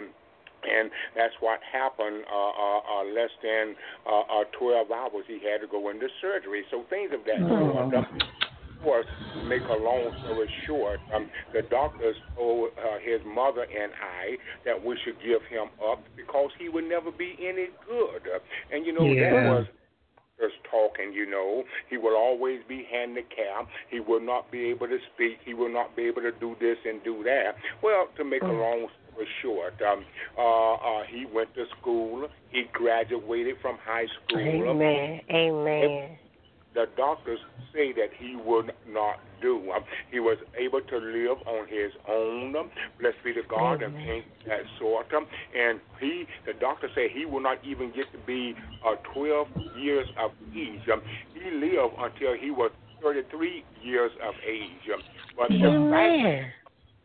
[0.65, 2.23] and that's what happened.
[2.27, 3.75] Uh, uh, uh, less than
[4.07, 6.63] uh, uh, 12 hours, he had to go into surgery.
[6.71, 7.93] So things of that sort.
[7.93, 8.03] Oh.
[8.83, 9.07] Of course,
[9.47, 14.75] make a long story short, um, the doctors told uh, his mother and I that
[14.75, 18.27] we should give him up because he would never be any good.
[18.27, 18.39] Uh,
[18.75, 19.31] and you know yeah.
[19.31, 19.65] that was
[20.39, 21.63] just talking, you know.
[21.89, 23.69] He will always be handicapped.
[23.89, 25.37] He will not be able to speak.
[25.45, 27.55] He will not be able to do this and do that.
[27.81, 28.59] Well, to make a mm.
[28.59, 29.02] long story
[29.41, 30.05] short, um,
[30.37, 32.27] uh, uh, he went to school.
[32.51, 34.39] He graduated from high school.
[34.39, 35.21] Amen.
[35.29, 36.17] Amen
[36.73, 37.39] the doctors
[37.73, 39.71] say that he would not do.
[39.71, 42.55] Um, he was able to live on his own.
[42.55, 45.13] Um, blessed be the God and things that sort.
[45.13, 45.25] Um,
[45.57, 49.47] and he, the doctor said he will not even get to be uh, 12
[49.79, 50.81] years of age.
[50.91, 51.01] Um,
[51.33, 52.71] he lived until he was
[53.01, 54.85] 33 years of age.
[54.93, 55.01] Um,
[55.37, 56.62] but the fact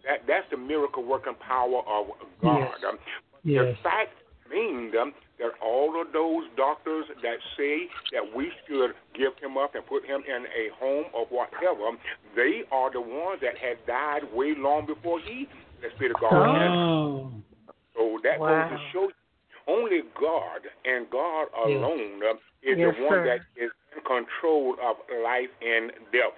[0.08, 2.58] that that's the miracle working power of God.
[2.58, 2.88] Yes.
[2.88, 2.98] Um,
[3.44, 3.64] yes.
[3.64, 4.16] The fact
[4.50, 9.74] means um, that all of those doctors that say that we should give him up
[9.74, 11.92] and put him in a home or whatever,
[12.34, 15.46] they are the ones that had died way long before he,
[15.82, 16.32] the Spirit of God.
[16.32, 17.30] Oh.
[17.94, 18.68] So that wow.
[18.70, 19.18] goes to show you
[19.68, 22.34] only God and God alone yes.
[22.34, 23.24] uh, is yes, the one sir.
[23.26, 26.32] that is in control of life and death.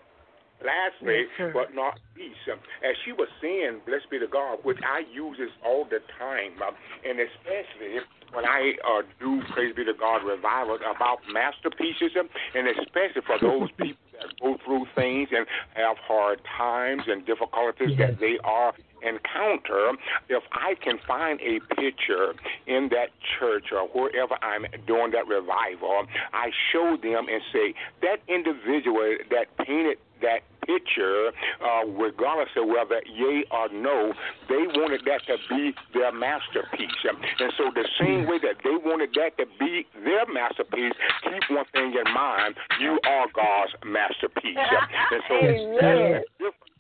[0.61, 4.79] Lastly, yes, but not least, um, as she was saying, blessed be the God, which
[4.85, 9.85] I use this all the time, um, and especially when I uh, do Praise Be
[9.85, 15.47] to God revival about masterpieces, and especially for those people that go through things and
[15.75, 18.11] have hard times and difficulties yes.
[18.11, 19.93] that they are encounter,
[20.29, 22.35] if I can find a picture
[22.67, 28.21] in that church or wherever I'm doing that revival, I show them and say, that
[28.29, 31.33] individual that painted that picture,
[31.65, 34.13] uh, regardless of whether yay or no,
[34.49, 36.91] they wanted that to be their masterpiece.
[37.05, 41.65] And so, the same way that they wanted that to be their masterpiece, keep one
[41.73, 44.57] thing in mind: you are God's masterpiece.
[45.11, 46.23] and so, Amen.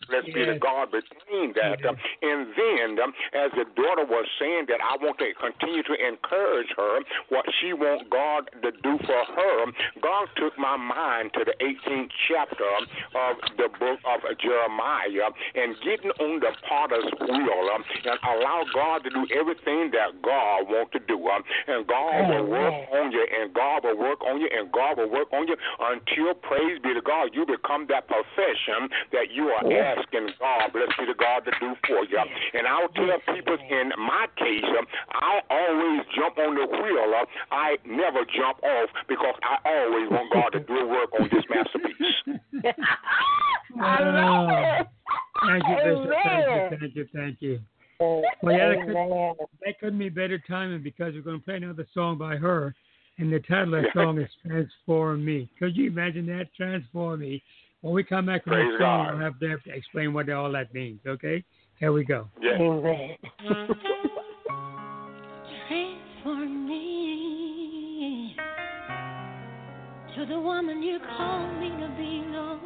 [0.08, 0.34] Let's yes.
[0.34, 1.84] be the God between that.
[1.84, 5.94] Um, and then, um, as the daughter was saying that I want to continue to
[5.94, 9.58] encourage her, what she want God to do for her,
[10.00, 12.72] God took my mind to the 18th chapter
[13.12, 19.04] of the book of Jeremiah and getting on the potter's wheel um, and allow God
[19.04, 21.20] to do everything that God wants to do.
[21.28, 24.96] Um, and God will work on you, and God will work on you, and God
[24.96, 29.52] will work on you until, praise be to God, you become that profession that you
[29.52, 32.18] are asked asking God, bless be the God to do for you.
[32.54, 37.12] And I'll tell people in my case, um, I always jump on the wheel.
[37.14, 41.44] Uh, I never jump off because I always want God to do work on this
[41.48, 42.20] masterpiece.
[43.80, 44.86] I love it.
[45.46, 46.10] Thank you, Bishop.
[46.26, 46.70] Amen.
[46.70, 47.60] Thank you, thank you, thank you.
[48.00, 48.22] Well,
[48.56, 52.16] yeah, that, could, that couldn't be better timing because we're going to play another song
[52.16, 52.74] by her,
[53.18, 56.46] and the title of the song is "Transform Me." Could you imagine that?
[56.56, 57.42] Transform Me.
[57.82, 61.00] When we come back from the song, I'll have to explain what all that means.
[61.06, 61.42] Okay?
[61.78, 62.28] Here we go.
[62.40, 62.58] Yeah.
[62.60, 63.16] Amen.
[65.66, 68.36] Transform me
[70.14, 72.60] to the woman you call me to be, Lord.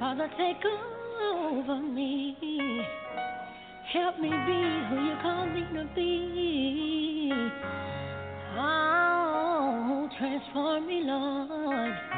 [0.00, 0.64] Father, take
[1.22, 2.36] over me.
[3.92, 7.30] Help me be who you call me to be.
[8.58, 12.11] Oh, transform me, Lord.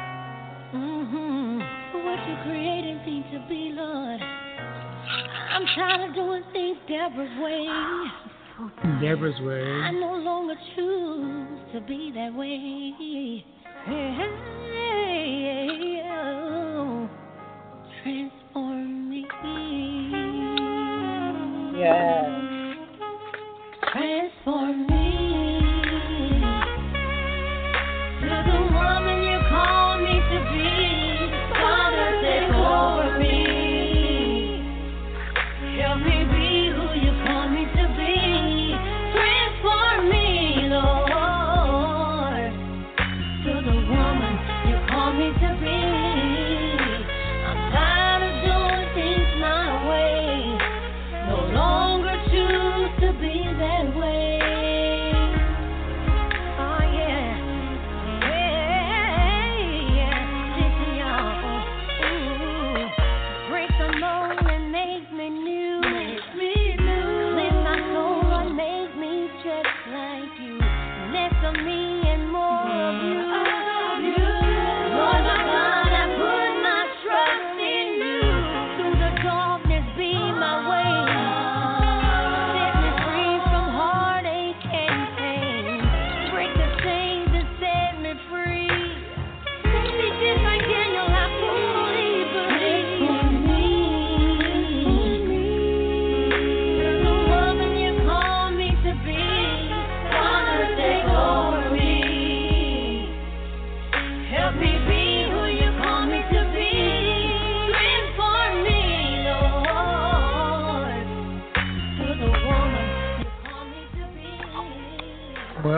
[0.75, 1.59] Mm-hmm.
[2.05, 4.21] What you created me to be, Lord.
[4.21, 7.67] I'm tired of doing things Debra's way.
[9.01, 9.63] Debra's way.
[9.63, 13.43] I no longer choose to be that way.
[13.85, 14.23] Hey,
[16.11, 17.09] oh,
[18.03, 19.25] transform me.
[21.79, 22.44] Yes.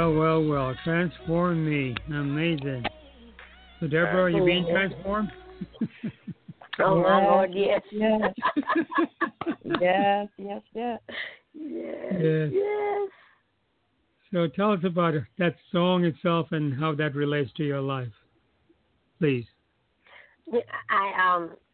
[0.07, 0.75] Well, well, well.
[0.85, 1.93] Transform me.
[2.07, 2.85] Amazing.
[3.81, 5.29] So, Debra, are you being transformed?
[6.79, 7.81] Oh my Lord, yes.
[7.91, 8.21] Yes.
[9.81, 10.99] yes, yes, yes.
[11.53, 12.13] Yes.
[12.13, 12.49] Yes.
[12.53, 13.09] Yes.
[14.31, 18.07] So, tell us about that song itself and how that relates to your life,
[19.19, 19.45] please.
[20.89, 21.66] I um a-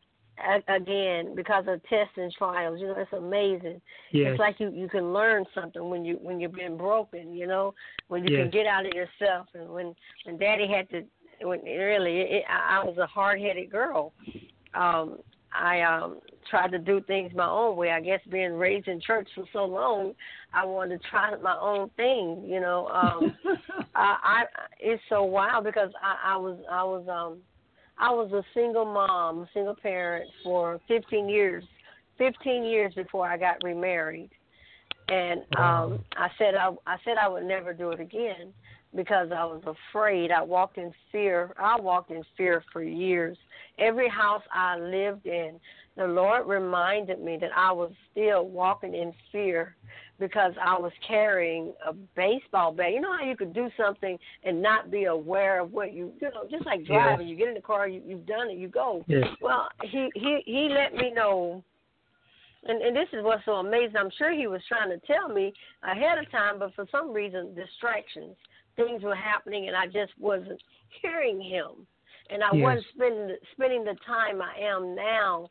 [0.68, 3.82] again because of tests and trials, you know, it's amazing.
[4.12, 4.32] Yes.
[4.32, 7.74] It's like you you can learn something when you when you've been broken, you know,
[8.08, 8.44] when you Yes.
[8.44, 9.48] can get out of yourself.
[9.54, 9.94] And when
[10.26, 11.04] when Daddy had to,
[11.46, 14.14] when really it, I I was a hard headed girl.
[14.74, 15.18] Um,
[15.54, 16.20] I um
[16.50, 17.92] tried to do things my own way.
[17.92, 20.14] I guess being raised in church for so long,
[20.54, 22.44] I wanted to try my own thing.
[22.46, 23.34] You know, um,
[23.96, 24.44] I, I
[24.80, 27.40] it's so wild because I, I was I was um
[27.98, 31.64] I was a single mom, single parent for 15 years.
[32.18, 34.30] 15 years before I got remarried,
[35.10, 38.54] and um I said I I said I would never do it again
[38.96, 40.32] because I was afraid.
[40.32, 41.54] I walked in fear.
[41.58, 43.38] I walked in fear for years.
[43.80, 45.60] Every house I lived in,
[45.98, 49.76] the Lord reminded me that I was still walking in fear
[50.20, 52.92] because I was carrying a baseball bat.
[52.94, 56.30] You know how you could do something and not be aware of what you you
[56.30, 57.28] know, just like driving.
[57.28, 59.04] You get in the car, you you've done it, you go.
[59.08, 59.26] Yes.
[59.42, 61.64] Well, he he he let me know
[62.66, 63.98] and and this is what's so amazing.
[63.98, 65.54] I'm sure he was trying to tell me
[65.84, 68.36] ahead of time, but for some reason, distractions,
[68.76, 70.62] things were happening, and I just wasn't
[71.02, 71.86] hearing him,
[72.30, 72.64] and I Yes.
[72.64, 75.50] wasn't spending spending the time I am now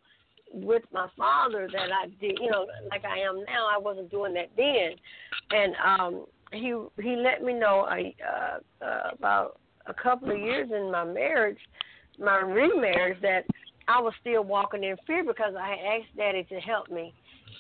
[0.53, 3.69] with my father that I did, you know, like I am now.
[3.73, 4.93] I wasn't doing that then,
[5.51, 10.71] and um, he he let me know I, uh, uh, about a couple of years
[10.75, 11.59] in my marriage,
[12.19, 13.45] my remarriage, that
[13.89, 17.13] I was still walking in fear because I had asked Daddy to help me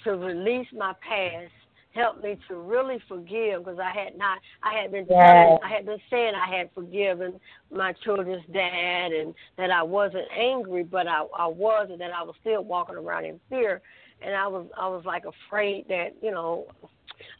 [0.04, 1.52] to release my past,
[1.94, 5.86] help me to really forgive because I had not, I had been, telling, I had
[5.86, 7.38] been saying I had forgiven
[7.70, 12.22] my children's dad and that I wasn't angry, but I, I was, and that I
[12.22, 13.82] was still walking around in fear,
[14.22, 16.66] and I was, I was like afraid that, you know,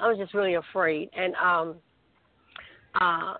[0.00, 1.74] I was just really afraid, and um,
[3.00, 3.34] uh.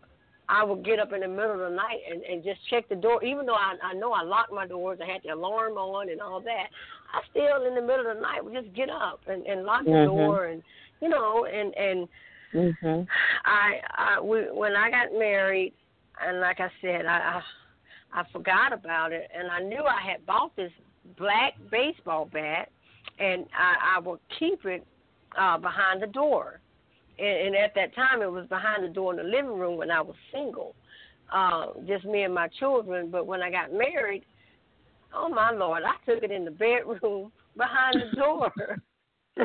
[0.49, 2.97] I would get up in the middle of the night and, and just check the
[2.97, 6.11] door, even though I, I know I locked my doors, I had the alarm on
[6.11, 6.67] and all that.
[7.15, 9.85] I still in the middle of the night would just get up and, and lock
[9.85, 10.05] the Mhm.
[10.05, 10.63] door and
[11.03, 12.09] you know and and
[12.55, 13.07] Mhm.
[13.45, 15.73] I I we, when I got married
[16.21, 17.41] and like I said I,
[18.15, 20.73] I I forgot about it and I knew I had bought this
[21.19, 22.71] black baseball bat
[23.19, 24.87] and I, I would keep it
[25.37, 26.61] uh behind the door
[27.19, 29.91] and, and at that time it was behind the door in the living room when
[29.91, 30.75] I was single,
[31.33, 33.11] uh, just me and my children.
[33.11, 34.25] But when I got married,
[35.15, 38.53] oh my lord, I took it in the bedroom behind the door.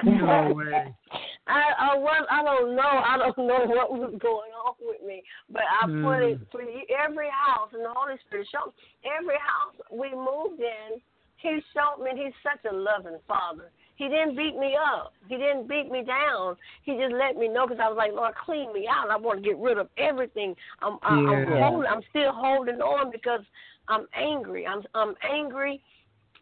[0.04, 0.94] No way.
[1.48, 5.24] I I was I don't know I don't know what was going on with me,
[5.50, 6.52] but I put it Mm.
[6.52, 11.00] for every house and the Holy Spirit showed me every house we moved in.
[11.38, 13.72] He showed me he's such a loving father.
[13.96, 15.14] He didn't beat me up.
[15.28, 16.56] He didn't beat me down.
[16.84, 19.10] He just let me know because I was like, Lord, clean me out.
[19.10, 20.56] I want to get rid of everything.
[20.82, 21.60] I'm I, I'm Yeah.
[21.60, 21.90] holding.
[21.90, 23.42] I'm still holding on because
[23.88, 24.66] I'm angry.
[24.68, 25.82] I'm I'm angry,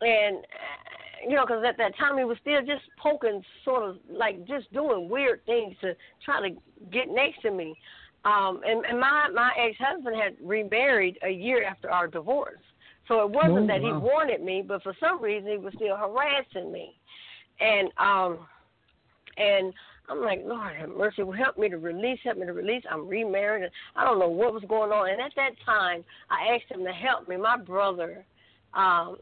[0.01, 3.97] and uh, you know, because at that time he was still just poking, sort of
[4.09, 6.55] like just doing weird things to try to
[6.91, 7.75] get next to me.
[8.23, 12.63] Um, and, and my my ex husband had remarried a year after our divorce,
[13.07, 15.95] so it wasn't Oh, that he wanted me, but for some reason he was still
[15.95, 16.95] harassing me,
[17.59, 18.39] and um,
[19.37, 19.73] and
[20.09, 22.83] I'm like, Lord have mercy, well, help me to release, help me to release.
[22.89, 25.09] I'm remarried, and I don't know what was going on.
[25.09, 27.37] And at that time, I asked him to help me.
[27.37, 28.25] My brother,
[28.73, 29.17] um,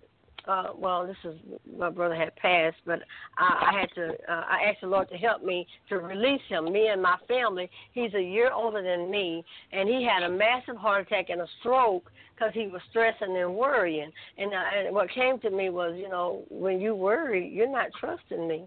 [0.47, 1.35] uh, well, this is
[1.77, 2.99] my brother had passed, but
[3.37, 4.09] I, I had to.
[4.29, 6.71] Uh, I asked the Lord to help me to release him.
[6.71, 7.69] Me and my family.
[7.93, 11.47] He's a year older than me, and he had a massive heart attack and a
[11.59, 14.11] stroke because he was stressing and worrying.
[14.37, 17.87] And, uh, and what came to me was, you know, when you worry, you're not
[17.99, 18.65] trusting me.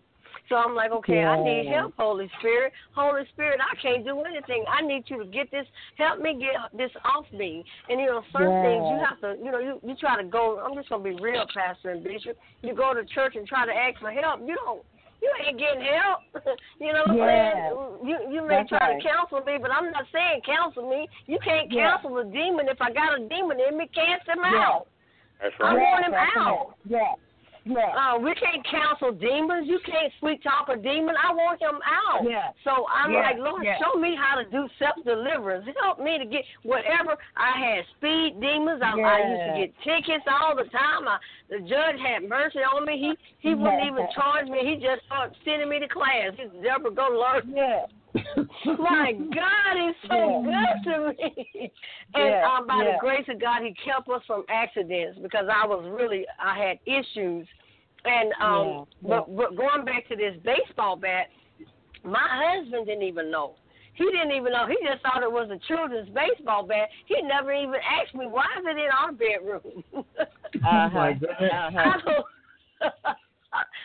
[0.48, 2.72] So I'm like, okay, I need help, Holy Spirit.
[2.94, 4.64] Holy Spirit, I can't do anything.
[4.70, 5.66] I need you to get this,
[5.96, 7.64] help me get this off me.
[7.88, 10.60] And you know, certain things you have to, you know, you you try to go.
[10.64, 12.36] I'm just gonna be real, Pastor and Bishop.
[12.62, 14.40] You go to church and try to ask for help.
[14.46, 14.82] You don't.
[15.22, 16.20] You ain't getting help.
[16.80, 17.26] you know what I'm Yeah.
[17.26, 17.76] saying?
[18.04, 19.02] You you may That's try right.
[19.02, 21.08] to counsel me, but I'm not saying counsel me.
[21.26, 21.96] You can't Yeah.
[21.96, 23.88] counsel a demon if I got a demon in me.
[23.94, 24.62] Cast him Yeah.
[24.62, 24.86] out.
[25.40, 25.72] That's right.
[25.72, 25.92] I right.
[25.92, 26.76] want him that's out.
[26.84, 26.92] it.
[26.92, 27.14] Yeah.
[27.66, 27.90] Yeah.
[27.98, 29.66] Uh, we can't counsel demons.
[29.68, 31.16] You can't sweet talk a demon.
[31.18, 32.22] I want him out.
[32.22, 32.54] Yeah.
[32.62, 33.74] So I'm Yeah, like, Lord, yeah.
[33.82, 35.66] show me how to do self deliverance.
[35.82, 37.18] Help me to get whatever.
[37.36, 38.80] I had speed demons.
[38.82, 41.08] I, I used to get tickets all the time.
[41.10, 41.18] I,
[41.50, 42.98] the judge had mercy on me.
[42.98, 44.58] He he wouldn't even charge me.
[44.62, 46.38] He just started sending me to class.
[46.38, 47.50] He said, Debra, go learn.
[47.54, 47.86] Yeah.
[48.78, 50.42] My God, he's so Yeah.
[50.44, 51.72] good to me.
[52.14, 52.92] And Yeah, um, by yeah.
[52.92, 56.78] the grace of God, he kept us from accidents because I was really I had
[56.86, 57.46] issues.
[58.04, 61.26] And um, Yeah, but, but going back to this baseball bat,
[62.04, 63.54] my husband didn't even know.
[63.94, 64.66] He didn't even know.
[64.66, 66.88] He just thought it was a children's baseball bat.
[67.06, 69.82] He never even asked me why is it in our bedroom.
[70.64, 71.52] Oh my goodness.
[71.52, 72.22] Uh-huh.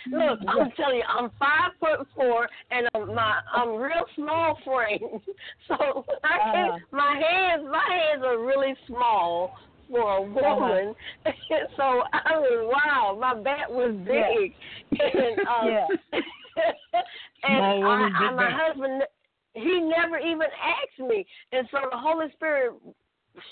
[0.09, 4.99] Look, I'm telling you, I'm five foot four, and I'm my I'm real small frame,
[5.67, 6.71] so I can't.
[6.71, 6.79] Uh-huh.
[6.91, 9.53] My hands, my hands are really small
[9.89, 10.95] for a woman.
[11.77, 14.53] so I was wow, my back was big,
[14.99, 15.87] and um, Yeah.
[17.43, 19.03] and I, I, my husband,
[19.53, 22.73] he never even asked me, and so the Holy Spirit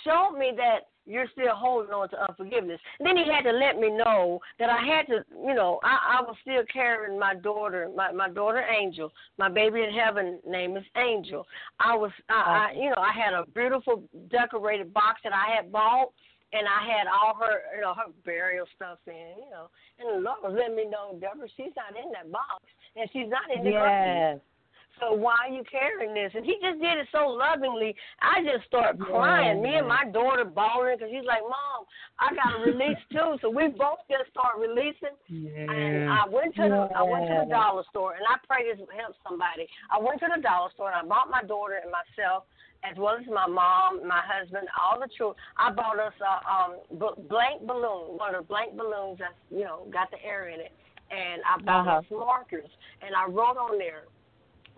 [0.03, 2.80] showed me that you're still holding on to unforgiveness.
[2.99, 6.20] And then he had to let me know that I had to, you know, I,
[6.20, 10.78] I was still carrying my daughter, my my daughter Angel, my baby in heaven name
[10.78, 11.45] is Angel.
[11.80, 15.72] I was, I, I you know, I had a beautiful decorated box that I had
[15.72, 16.14] bought.
[16.51, 19.70] And I had all her, you know, her burial stuff in, you know.
[19.99, 23.30] And the Lord was letting me know, Debra, she's not in that box, and she's
[23.30, 24.41] not in the grave.
[24.99, 26.31] So why are you carrying this?
[26.35, 27.95] And he just did it so lovingly.
[28.21, 29.61] I just started crying.
[29.61, 31.87] Me and my daughter bawling because she's like, Mom,
[32.19, 33.37] I got to release too.
[33.41, 35.15] So we both just start releasing.
[35.27, 35.71] Yeah.
[35.71, 38.81] And I went to the I went to the dollar store, and I pray this
[38.91, 39.67] help somebody.
[39.89, 42.43] I went to the dollar store and I bought my daughter and myself,
[42.83, 45.37] as well as my mom, my husband, all the children.
[45.55, 49.63] I bought us a um b- blank balloon, one of the blank balloons that's you
[49.63, 50.73] know got the air in it,
[51.11, 51.99] and I bought Uh-huh.
[52.03, 52.69] us markers,
[53.01, 54.03] and I wrote on there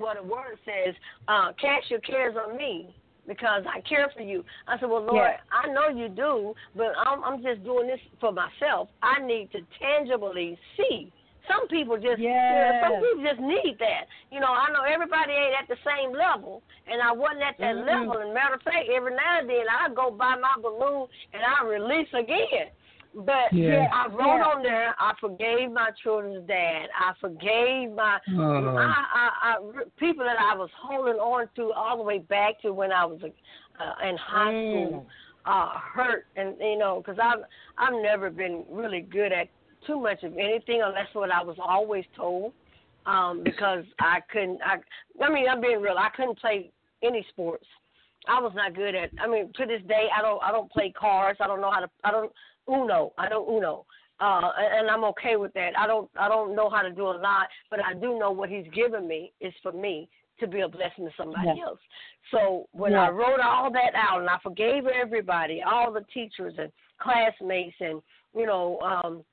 [0.02, 0.96] what the word says,
[1.28, 2.94] uh, cast your cares on me
[3.28, 4.44] because I care for you.
[4.68, 5.38] I said, well, Lord, Yeah.
[5.52, 8.90] I know you do, but I'm, I'm just doing this for myself.
[9.02, 11.12] I need to tangibly see.
[11.48, 14.06] Some people just, you know, some people just need that.
[14.32, 17.76] You know, I know everybody ain't at the same level, and I wasn't at that
[17.76, 17.88] Mhm.
[17.88, 18.22] level.
[18.22, 21.64] And matter of fact, every now and then I go buy my balloon and I
[21.64, 22.70] release again.
[23.14, 23.90] But Yeah.
[23.92, 24.46] I wrote Yeah.
[24.46, 26.90] on there, I forgave my children's dad.
[26.98, 28.78] I forgave my Oh.
[28.78, 32.74] I, I, I, people that I was holding on to all the way back to
[32.74, 34.88] when I was uh, in high Mm.
[34.88, 35.08] school
[35.46, 37.44] uh, hurt, and you know, because I've
[37.78, 39.50] I've never been really good at
[39.86, 42.54] too much of anything unless what I was always told.
[43.08, 44.78] Um, because I couldn't, I,
[45.24, 45.98] I mean, I'm being real.
[45.98, 46.70] I couldn't play
[47.02, 47.66] any sports.
[48.28, 49.10] I was not good at.
[49.20, 50.40] I mean, to this day, I don't.
[50.44, 51.40] I don't play cards.
[51.42, 51.90] I don't know how to.
[52.04, 52.32] I don't
[52.68, 53.14] Uno.
[53.18, 53.86] I don't Uno.
[54.20, 55.72] Uh, and, and I'm okay with that.
[55.78, 56.10] I don't.
[56.18, 59.08] I don't know how to do a lot, but I do know what He's given
[59.08, 60.10] me is for me
[60.40, 61.66] to be a blessing to somebody Yeah.
[61.66, 61.80] else.
[62.32, 63.08] So when Yeah.
[63.08, 68.02] I wrote all that out and I forgave everybody, all the teachers and classmates, and
[68.36, 69.24] you know, um,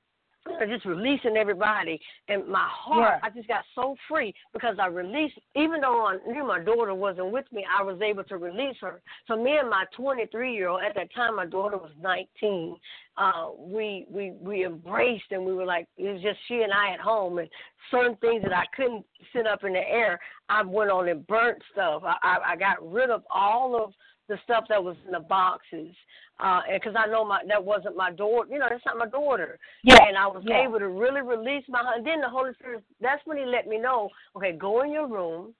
[0.66, 3.26] just releasing everybody, and my heart, Yeah.
[3.26, 5.38] I just got so free because I released.
[5.54, 9.00] Even though I knew my daughter wasn't with me, I was able to release her.
[9.26, 12.76] So me and my 23 year old, at that time, my daughter was 19.
[13.16, 16.92] Uh, we we we embraced, and we were like, it was just she and I
[16.92, 17.48] at home, and
[17.90, 21.62] certain things that I couldn't sit up in the air, I went on and burnt
[21.72, 22.02] stuff.
[22.04, 23.92] I I, I got rid of all of
[24.28, 25.94] the stuff that was in the boxes,
[26.38, 29.58] uh, because I know my that wasn't my daughter, you know, that's not my daughter.
[29.82, 29.98] Yeah.
[30.06, 30.64] And I was Yeah.
[30.64, 31.94] able to really release my.
[31.96, 32.84] And then the Holy Spirit.
[33.00, 34.10] That's when He let me know.
[34.36, 35.54] Okay, go in your room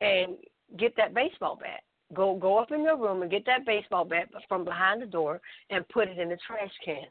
[0.00, 0.36] and
[0.76, 1.82] get that baseball bat.
[2.12, 5.40] Go go up in your room and get that baseball bat from behind the door
[5.70, 7.06] and put it in the trash can.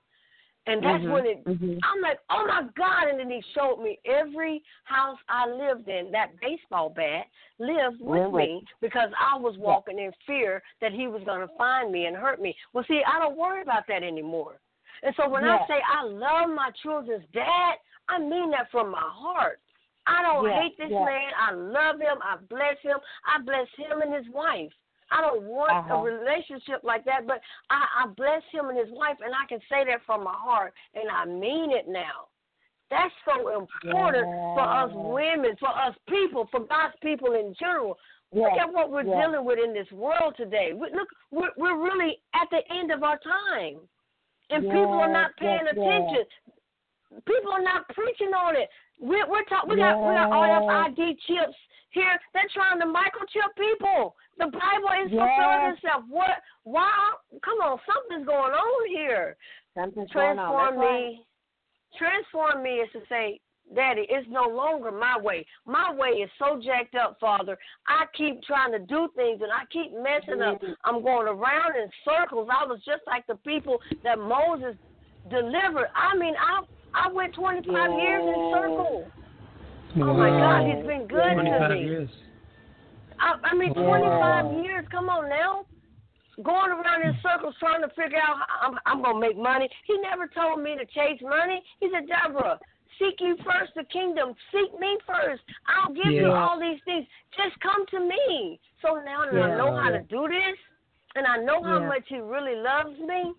[0.66, 1.44] And that's Mhm, when it.
[1.44, 1.78] mhm.
[1.84, 3.10] I'm like, oh my God!
[3.10, 6.10] And then he showed me every house I lived in.
[6.12, 7.28] That baseball bat
[7.60, 11.54] lived with with me because I was walking in fear that he was going to
[11.58, 12.56] find me and hurt me.
[12.72, 14.60] Well, see, I don't worry about that anymore.
[15.04, 17.76] And so when I say I love my children's dad,
[18.08, 19.60] I mean that from my heart.
[20.06, 21.04] I don't Yeah, hate this yeah.
[21.04, 21.32] man.
[21.38, 22.18] I love him.
[22.22, 22.98] I bless him.
[23.26, 24.72] I bless him and his wife.
[25.14, 25.96] I don't want Uh-huh.
[25.96, 27.40] a relationship like that, but
[27.70, 30.74] I, I bless him and his wife, and I can say that from my heart,
[30.96, 32.28] and I mean it now.
[32.90, 34.26] That's so important
[34.58, 37.98] for us women, for us people, for God's people in general.
[38.34, 39.22] Look at what we're yeah.
[39.22, 40.74] dealing with in this world today.
[40.74, 43.78] We, look, we're, we're really at the end of our time,
[44.50, 46.26] and people are not paying attention.
[47.26, 48.70] People are not preaching on it.
[49.00, 49.70] We're, we're talking.
[49.70, 50.98] We got we got RFID
[51.28, 51.58] chips
[51.92, 52.18] here.
[52.34, 54.16] They're trying to microchip people.
[54.38, 56.04] The Bible is fulfilling itself.
[56.10, 56.42] What?
[56.64, 56.90] Why?
[57.44, 59.36] Come on, something's going on here.
[59.76, 60.52] Something's going on.
[60.52, 61.02] Transform right.
[61.02, 61.26] me.
[61.98, 63.40] Transform me is to say,
[63.76, 65.46] Daddy, it's no longer my way.
[65.66, 67.58] My way is so jacked up, Father.
[67.88, 70.62] I keep trying to do things and I keep messing up.
[70.62, 70.76] Mhm.
[70.84, 72.50] I'm going around in circles.
[72.52, 74.76] I was just like the people that Moses
[75.30, 75.90] delivered.
[75.96, 76.64] I mean, I
[76.96, 78.54] I went 25 years in Yeah.
[78.54, 79.12] circles.
[79.96, 81.84] Oh my God, he's been good to me.
[81.84, 82.10] years.
[83.24, 84.86] I, I mean, 25 years.
[84.92, 85.66] Come on now.
[86.44, 89.70] Going around in circles trying to figure out how I'm, I'm going to make money.
[89.88, 91.62] He never told me to chase money.
[91.80, 92.60] He said, Debra,
[93.00, 94.34] seek you first the kingdom.
[94.52, 95.44] Seek me first.
[95.70, 97.06] I'll give you all these things.
[97.38, 98.60] Just come to me.
[98.82, 100.58] So now that I know how to do this
[101.16, 103.32] and I know how much he really loves me,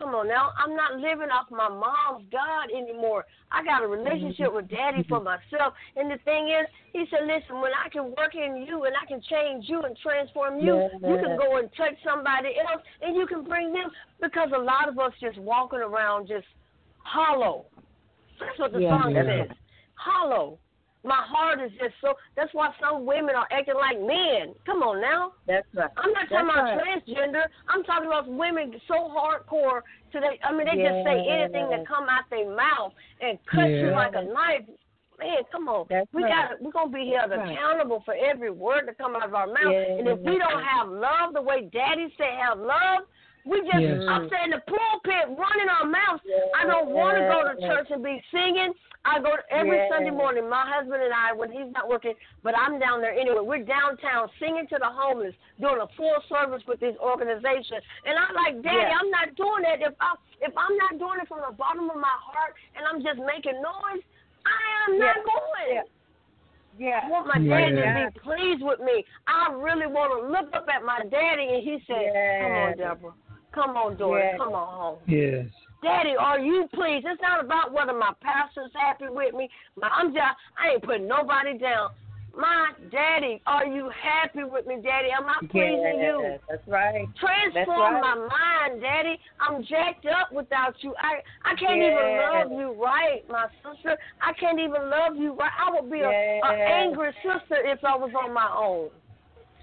[0.00, 3.26] Come on now, I'm not living off my mom's God anymore.
[3.52, 4.56] I got a relationship mm-hmm.
[4.56, 5.76] with Daddy for myself.
[5.94, 9.04] And the thing is, he said, listen, when I can work in you and I
[9.04, 11.04] can change you and transform you, yeah.
[11.04, 13.92] you can go and touch somebody else and you can bring them.
[14.22, 16.48] Because a lot of us just walking around just
[17.04, 17.66] hollow.
[18.40, 19.44] That's what the yeah, song yeah.
[19.44, 19.56] says.
[19.96, 20.58] Hollow.
[21.02, 22.12] My heart is just so.
[22.36, 24.52] That's why some women are acting like men.
[24.66, 25.32] Come on now.
[25.46, 25.88] That's right.
[25.96, 27.00] I'm not talking about right.
[27.08, 27.44] transgender.
[27.68, 29.80] I'm talking about women so hardcore
[30.12, 30.36] to they.
[30.44, 30.92] I mean, they yeah.
[30.92, 33.88] just say anything that come out their mouth and cut yeah.
[33.88, 34.68] you like a knife.
[35.18, 35.86] Man, come on.
[35.88, 36.52] That's we right.
[36.52, 36.60] got.
[36.60, 38.12] We're gonna be held That's accountable right.
[38.12, 39.72] for every word that come out of our mouth.
[39.72, 40.04] Yeah.
[40.04, 43.08] And if we don't have love the way Daddy said have love,
[43.46, 44.04] we just yes.
[44.08, 46.22] I'm saying the pulpit running our mouths.
[46.58, 48.72] I don't want to go to church and be singing
[49.04, 49.88] I go to, every yeah.
[49.88, 50.44] Sunday morning.
[50.48, 52.12] My husband and I, when he's not working,
[52.44, 53.40] but I'm down there anyway.
[53.40, 57.80] We're downtown singing to the homeless, doing a full service with this organization.
[58.04, 59.00] And I'm like, Daddy, yeah.
[59.00, 59.80] I'm not doing that.
[59.80, 63.00] If I if I'm not doing it from the bottom of my heart, and I'm
[63.00, 64.04] just making noise,
[64.44, 65.16] I am yeah.
[65.16, 65.84] not going.
[66.76, 67.00] Yeah.
[67.04, 69.04] I want my daddy to be pleased with me.
[69.28, 73.12] I really want to look up at my daddy, and he said, "Come on, Debra.
[73.52, 74.34] Come on, daughter.
[74.38, 75.46] Come on home." Yes.
[75.82, 77.06] Daddy, are you pleased?
[77.08, 79.48] It's not about whether my pastor's happy with me.
[79.76, 81.90] My, I'm just, I ain't putting nobody down.
[82.36, 85.08] My daddy, are you happy with me, daddy?
[85.10, 86.38] Am I pleasing yes, you?
[86.48, 87.08] That's right.
[87.18, 88.00] Transform that's right.
[88.00, 89.18] my mind, daddy.
[89.40, 90.94] I'm jacked up without you.
[90.98, 91.90] I I can't yes.
[91.90, 93.96] even love you right, my sister.
[94.22, 95.50] I can't even love you right.
[95.58, 96.40] I would be yes.
[96.44, 98.90] a, a angry sister if I was on my own.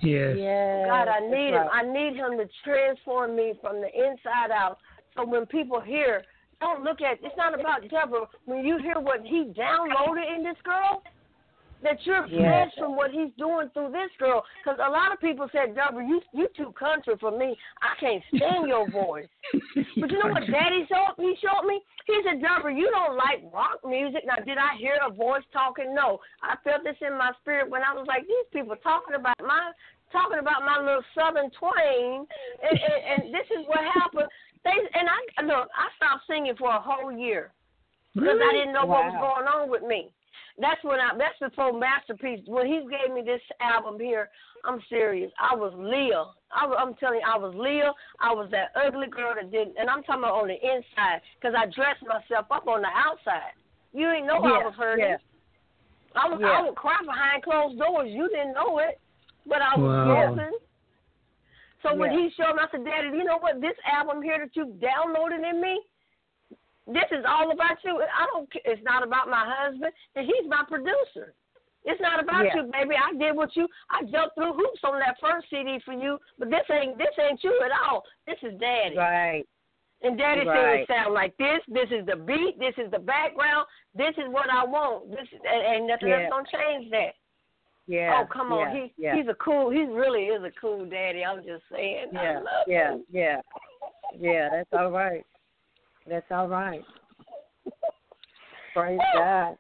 [0.02, 0.36] Yes.
[0.38, 0.86] yes.
[0.88, 1.64] God, I need right.
[1.64, 1.70] him.
[1.72, 4.78] I need him to transform me from the inside out.
[5.16, 6.24] So when people hear,
[6.60, 8.28] don't look at it's not about Debra.
[8.46, 11.04] When you hear what he downloaded in this girl,
[11.84, 14.44] that you're blessed from what he's doing through this girl.
[14.64, 17.56] Because a lot of people said, Debra, you you too country for me.
[17.82, 19.30] I can't stand your voice.
[19.74, 21.82] but you know what Daddy showed he showed me?
[22.08, 24.24] He said, Debra, you don't like rock music.
[24.26, 25.94] Now, did I hear a voice talking?
[25.94, 26.20] No.
[26.42, 29.72] I felt this in my spirit when I was like, these people talking about my
[30.12, 32.26] talking about my little southern twang,
[32.64, 34.32] and, and, and this is what happened.
[34.64, 37.52] They and I look, I stopped singing for a whole year
[38.16, 38.50] because really?
[38.50, 39.04] I didn't know wow.
[39.04, 40.12] what was going on with me.
[40.60, 41.12] That's when I.
[41.18, 42.42] That's the full masterpiece.
[42.48, 44.30] When he gave me this album here,
[44.66, 45.32] I'm serious.
[45.40, 46.26] I was Leah.
[46.52, 47.94] I, I'm telling you, I was Leah.
[48.20, 51.54] I was that ugly girl that did, and I'm talking about on the inside because
[51.54, 53.54] I dressed myself up on the outside.
[53.94, 55.06] You didn't know yeah, I was hurting.
[55.06, 55.18] Yeah.
[56.16, 56.40] I was.
[56.42, 56.48] Yeah.
[56.48, 58.10] I would cry behind closed doors.
[58.10, 59.00] You didn't know it,
[59.46, 60.36] but I was wow.
[60.36, 60.58] guessing.
[61.84, 63.62] So when he showed me, I said, Daddy, you know what?
[63.62, 65.80] This album here that you downloaded in me,
[66.88, 68.00] this is all about you.
[68.02, 68.50] I don't.
[68.66, 71.34] It's not about my husband, and he's my producer.
[71.84, 72.56] It's not about yeah.
[72.56, 72.96] you, baby.
[72.96, 73.68] I did what you.
[73.90, 77.44] I jumped through hoops on that first CD for you, but this ain't this ain't
[77.44, 78.04] you at all.
[78.26, 78.98] This is Daddy.
[78.98, 79.44] Right.
[80.02, 80.56] And Daddy right.
[80.56, 81.60] said it sound like this.
[81.68, 82.60] This is the beat.
[82.60, 83.66] This is the background.
[83.96, 85.12] This is what I want.
[85.12, 86.28] This and, and nothing yeah.
[86.28, 87.16] else gonna change that.
[87.88, 88.22] Yeah.
[88.22, 89.16] Oh come on, yeah, he yeah.
[89.16, 89.72] he's a cool.
[89.72, 91.24] He really is a cool daddy.
[91.24, 92.08] I'm just saying.
[92.14, 92.20] Yeah.
[92.22, 92.92] I love yeah.
[92.92, 93.04] him.
[93.10, 93.42] Yeah.
[94.20, 94.50] Yeah.
[94.52, 95.26] That's all right.
[96.08, 96.82] That's all right.
[98.74, 99.58] Praise God.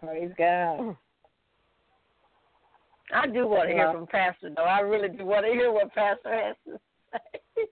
[0.00, 0.96] Praise God.
[3.14, 4.64] I do want to hear from Pastor, though.
[4.64, 6.78] I really do want to hear what Pastor has to
[7.12, 7.64] say.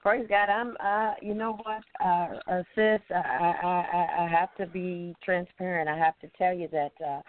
[0.00, 0.48] Praise God.
[0.48, 0.76] I'm.
[0.80, 3.00] Uh, you know what, uh, uh, sis?
[3.10, 5.88] I, I I I have to be transparent.
[5.88, 7.20] I have to tell you that uh,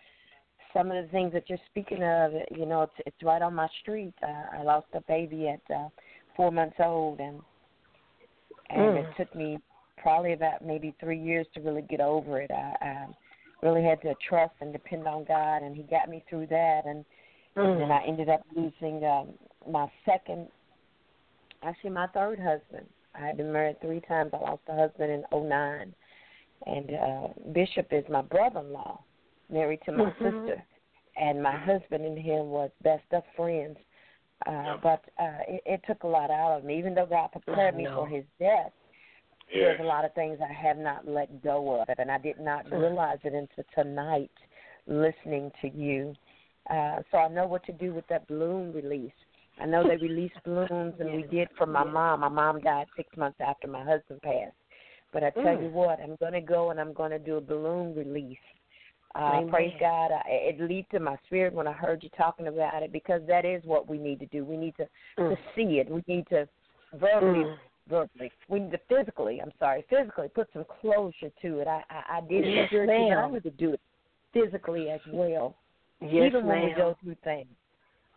[0.74, 3.68] some of the things that you're speaking of, you know, it's it's right on my
[3.82, 4.14] street.
[4.24, 5.89] Uh, I lost a baby at uh,
[6.36, 7.41] four months old, and
[8.70, 8.97] and Mm.
[8.97, 9.59] it took me
[9.97, 12.51] probably about maybe three years to really get over it.
[12.51, 13.07] I, I
[13.61, 16.82] really had to trust and depend on God, and He got me through that.
[16.86, 17.05] And,
[17.55, 17.91] and then Mm.
[17.91, 19.34] I ended up losing um,
[19.70, 20.47] my second,
[21.61, 22.88] actually my third husband.
[23.16, 24.32] I had been married three times.
[24.34, 25.93] I lost a husband in '09,
[26.66, 28.99] and uh, Bishop is my brother-in-law,
[29.51, 30.14] married to my Mhm.
[30.14, 30.64] sister,
[31.16, 33.78] and my husband and him was best of friends.
[34.45, 37.75] Uh, but uh, it, it took a lot out of me, even though God prepared
[37.75, 37.95] me no.
[37.95, 38.71] for his death
[39.53, 39.65] Yeah.
[39.65, 42.65] there's a lot of things I have not let go of, and I did not
[42.65, 42.79] Mm.
[42.79, 44.31] realize it until tonight,
[44.87, 46.15] listening to you.
[46.69, 49.13] Uh, so I know what to do with that balloon release.
[49.59, 52.21] I know they release balloons, and we did for my mom.
[52.21, 54.55] My mom died six months after my husband passed.
[55.11, 55.63] But I tell Mm.
[55.63, 58.37] you what, I'm going to go and I'm going to do a balloon release
[59.16, 60.11] Uh, praise God.
[60.11, 63.45] I, it leaped to my spirit when I heard you talking about it because that
[63.45, 64.43] is what we need to do.
[64.43, 64.88] We need to,
[65.20, 65.30] Mm.
[65.30, 65.89] to see it.
[65.89, 66.47] We need to
[66.93, 67.57] verbally Mm.
[67.88, 68.32] verbally.
[68.47, 69.39] We need to physically.
[69.41, 71.68] I'm sorry, physically put some closure to it.
[71.68, 73.82] I I, I did it Yes, spiritually, but I need to do it
[74.34, 75.55] physically as well.
[76.01, 77.47] Yes, even when we go through things.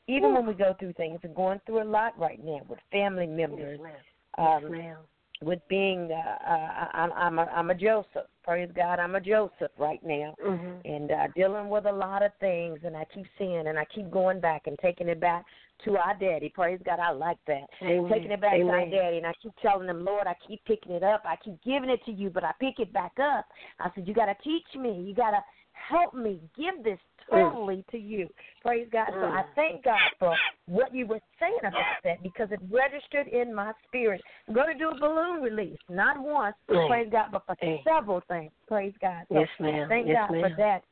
[0.09, 3.27] Even when we go through things, we're going through a lot right now with family
[3.27, 3.93] Yes, members, ma'am.
[4.39, 4.97] um, yes, ma'am.
[5.43, 6.11] With being.
[6.13, 8.27] Uh, uh, I'm I'm a, I'm a Joseph.
[8.43, 10.81] Praise God, I'm a Joseph right now Mhm.
[10.85, 12.79] and uh, dealing with a lot of things.
[12.85, 15.45] And I keep seeing, and I keep going back and taking it back
[15.85, 16.49] to our daddy.
[16.49, 17.69] Praise God, I like that.
[17.83, 18.11] Amen.
[18.11, 20.93] Taking it back to our daddy, and I keep telling him, Lord, I keep picking
[20.93, 21.23] it up.
[21.25, 23.47] I keep giving it to you, but I pick it back up.
[23.81, 25.03] I said, you got to teach me.
[25.03, 25.41] You got to
[25.73, 26.99] help me give this
[27.31, 28.29] totally to you.
[28.63, 29.09] Praise God.
[29.21, 29.55] So I Mm.
[29.55, 34.23] thank God for what you were saying about that because it registered in my spirit.
[34.49, 36.87] I'm going to do a balloon release, not once, Mm.
[36.89, 37.83] praise God, but for Mm.
[37.85, 38.53] several things.
[38.67, 39.27] Praise God.
[39.29, 39.89] So Yes, ma'am.
[39.89, 40.51] Thank yes, God ma'am.
[40.51, 40.85] for that,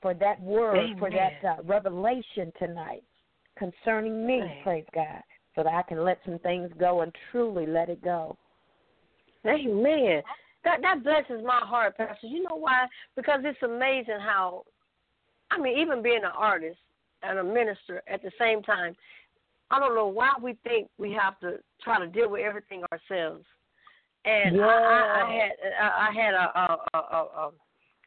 [0.00, 3.02] for that word, for that uh, revelation tonight
[3.56, 4.40] concerning me.
[4.42, 4.62] Amen.
[4.62, 5.22] Praise God,
[5.54, 8.36] so that I can let some things go and truly let it go.
[9.46, 10.22] Amen.
[10.64, 12.26] That that blesses my heart, Pastor.
[12.26, 12.86] You know why?
[13.16, 14.64] Because it's amazing how,
[15.50, 16.78] I mean, even being an artist
[17.22, 18.94] and a minister at the same time,
[19.70, 23.44] I don't know why we think we have to try to deal with everything ourselves.
[24.24, 27.50] And I, I, I had I, I had a a, a a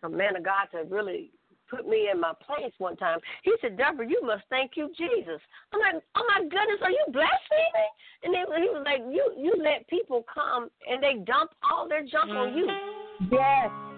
[0.04, 1.32] a man of God to really
[1.70, 3.20] put me in my place one time.
[3.44, 5.40] He said, Debra, you must thank you, Jesus.
[5.72, 7.92] I'm like, oh my goodness, are you blaspheming?
[8.24, 12.04] And then he was like, you you let people come and they dump all their
[12.04, 12.68] junk on you.
[12.68, 13.34] Mm-hmm.
[13.34, 13.91] Yes.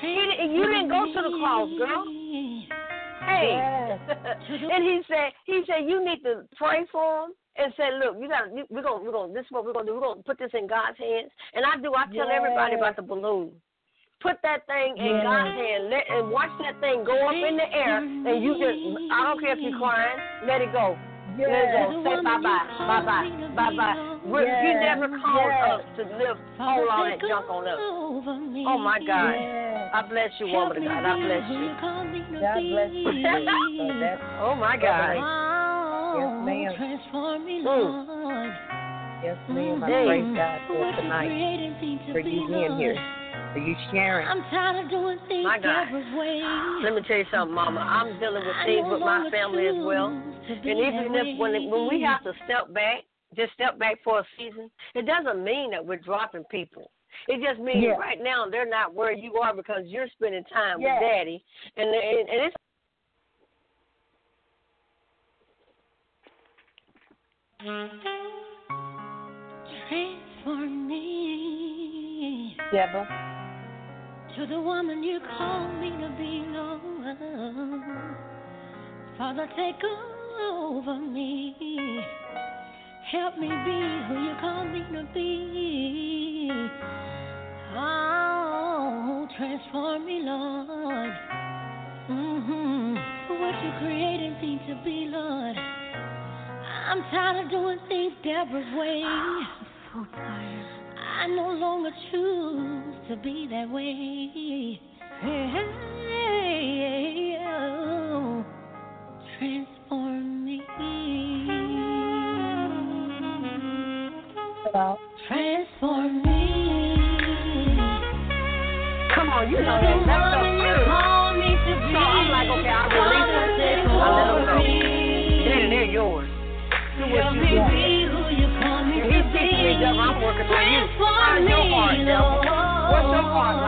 [0.00, 2.04] He, didn't- you didn't go to the cross, girl.
[3.26, 3.52] Hey.
[3.52, 4.00] Yes.
[4.72, 8.28] and he said he said you need to pray for him and say, look, you
[8.28, 9.94] got to we're gonna we're gonna this is what we're gonna do.
[9.94, 11.30] We're gonna put this in God's hands.
[11.54, 11.92] And I do.
[11.94, 13.52] I tell everybody about the balloon.
[14.22, 15.24] Put that thing in Yes.
[15.24, 15.90] God's hand.
[15.90, 17.98] Let and watch that thing go up in the air.
[17.98, 20.18] And you just I don't care if you're crying.
[20.46, 20.96] Let it go.
[21.36, 22.02] Let it go.
[22.04, 22.66] Say bye bye.
[22.88, 23.52] Bye bye.
[23.54, 24.09] Bye bye.
[24.24, 25.80] You never called Yes.
[25.80, 27.78] us to live hold all that junk on us.
[27.80, 29.32] Oh my God.
[29.32, 29.90] Yes.
[29.94, 31.04] I bless you, woman of God.
[31.04, 31.68] I bless you.
[32.40, 33.76] God bless you.
[33.78, 35.16] so that's Oh my God.
[36.16, 36.74] Yes, ma'am.
[36.76, 37.64] Transform me, Mm.
[37.64, 38.54] Lord.
[39.24, 39.84] yes, ma'am.
[39.84, 40.04] I Hey.
[40.06, 43.52] praise God for What tonight, created me to for you being here, Lord.
[43.54, 44.28] for you sharing.
[44.28, 45.92] I'm tired of doing things My God.
[46.14, 46.42] Way.
[46.82, 47.80] Let me tell you something, Mama.
[47.80, 50.10] I'm dealing with things with my family as well.
[50.46, 53.04] choose to be And even if when when we have to step back,
[53.36, 56.90] just step back for a season, it doesn't mean that we're dropping people.
[57.28, 57.96] It just means Yeah.
[57.96, 60.94] right now they're not where you are because you're spending time Yeah.
[60.94, 61.44] with Daddy,
[61.76, 62.56] and and, and it's
[69.88, 73.04] Transform me Debra,
[74.36, 77.16] to the woman you call me to be, Lord.
[79.18, 79.82] Father, take
[80.40, 82.04] over me.
[83.10, 86.48] Help me be who you call me to be.
[87.74, 91.10] Oh, transform me, Lord.
[92.08, 92.94] Mm-hmm.
[93.40, 95.56] What you created me to be, Lord.
[95.56, 99.02] I'm tired of doing things Debra's way.
[99.04, 99.42] Oh,
[99.94, 100.66] I'm so tired.
[101.20, 104.80] I no longer choose to be that way.
[105.20, 105.99] Hey,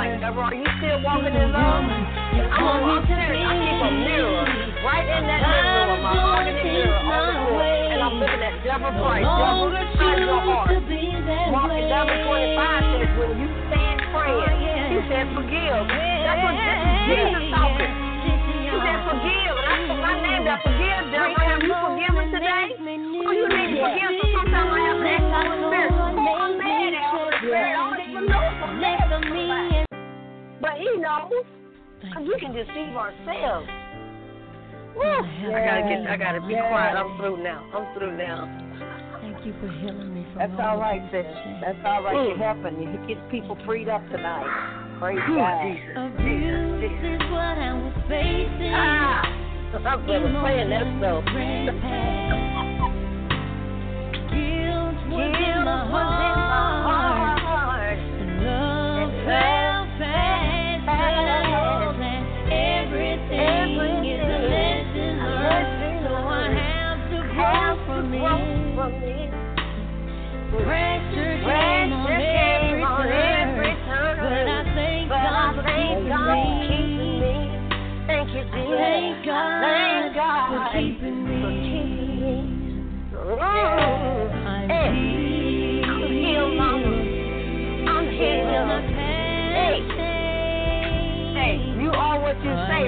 [0.02, 0.50] like, Debra?
[0.50, 1.86] Are you still walking in love?
[1.86, 3.46] I'm, I'm serious.
[3.46, 4.42] I keep a mirror
[4.82, 8.42] right in that living room of my organic mirror on the floor, and I'm looking
[8.42, 9.22] at Debra Price.
[9.22, 10.74] Debra, how's your heart?
[11.54, 14.58] Mark 11, 25 says, when you stand praying,
[14.90, 15.86] he said, forgive.
[15.86, 17.92] That's what this is Jesus talking.
[18.26, 19.54] He said, forgive.
[19.54, 20.58] And I put my name there.
[20.66, 21.46] Forgive, Debra.
[21.46, 22.74] Have you forgiven today?
[22.74, 24.10] Oh, you need to forgive.
[24.18, 27.81] So sometimes I have to ask the Holy Spirit, oh, I'm mad at Holy Spirit.
[30.82, 31.46] He knows.
[32.02, 33.68] Because we can deceive ourselves.
[34.98, 35.06] Woo.
[35.06, 36.10] I gotta get.
[36.10, 36.66] I gotta be Yes.
[36.68, 36.96] quiet.
[36.98, 37.62] I'm through now.
[37.72, 38.48] I'm through now.
[39.22, 41.24] Thank you for healing me from That's all right, sis.
[41.62, 42.16] That's all right.
[42.16, 42.28] Mm.
[42.28, 42.82] You're helping.
[42.82, 44.98] You get people freed up tonight.
[44.98, 45.62] Praise Ooh, God.
[45.62, 45.96] Jesus.
[45.96, 47.22] Abuse Jesus.
[47.22, 48.74] is what I was facing.
[48.74, 49.22] Ah.
[49.86, 51.24] I'm playing that stuff.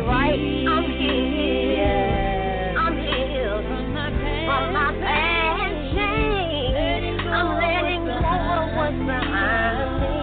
[0.00, 0.34] Right?
[0.34, 1.84] I'm healed.
[2.78, 4.10] I'm healed from my
[5.02, 5.74] past.
[7.34, 10.14] I'm letting go of what's behind me.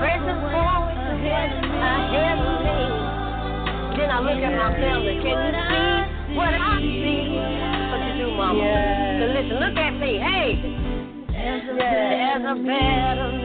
[0.00, 1.64] Pressing forward ahead of
[2.64, 2.78] me.
[3.96, 5.16] Then I look at my family.
[5.22, 7.36] Can you see what I see?
[7.88, 8.64] What you do, Mama?
[9.18, 10.18] So listen, look at me.
[10.18, 10.60] Hey.
[11.32, 11.64] There's
[12.44, 13.37] a better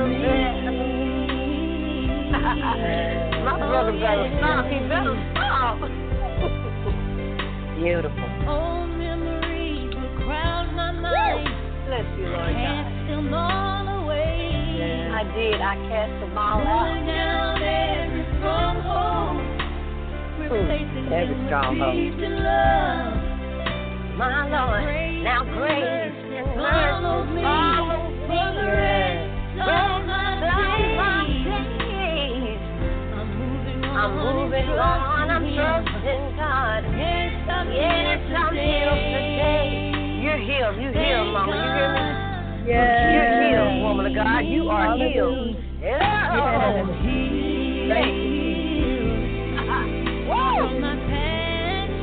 [0.00, 0.06] My
[3.58, 4.64] brother better stop.
[4.64, 5.76] He better stop.
[7.76, 8.28] Beautiful.
[8.48, 11.48] Old memories will crowd my mind.
[11.86, 12.56] Bless you, Lord God.
[12.56, 15.10] Cast them all away.
[15.12, 15.60] I did.
[15.60, 17.06] I cast them all out.
[17.06, 19.36] down every stronghold.
[20.40, 21.92] Replacing every stronghold.
[21.92, 23.20] peace and love.
[24.16, 24.84] My Lord.
[25.24, 27.89] Now grace and mercy
[34.00, 35.28] I'm moving on.
[35.28, 36.88] I'm trusting God.
[36.96, 39.92] Yes, I'm Yes, healed today.
[40.24, 40.80] You're healed.
[40.80, 41.52] You healed, Mama.
[41.52, 42.64] You hear me?
[42.64, 43.12] Yes.
[43.12, 44.40] You're healed, woman of God.
[44.40, 45.54] You are healed.
[45.82, 46.32] Yeah.
[47.92, 48.24] Thank you.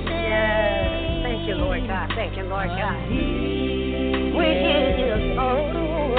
[0.06, 1.24] Yes.
[1.24, 2.12] Thank you, Lord God.
[2.16, 3.10] Thank you, Lord God.
[3.10, 6.14] We give you total.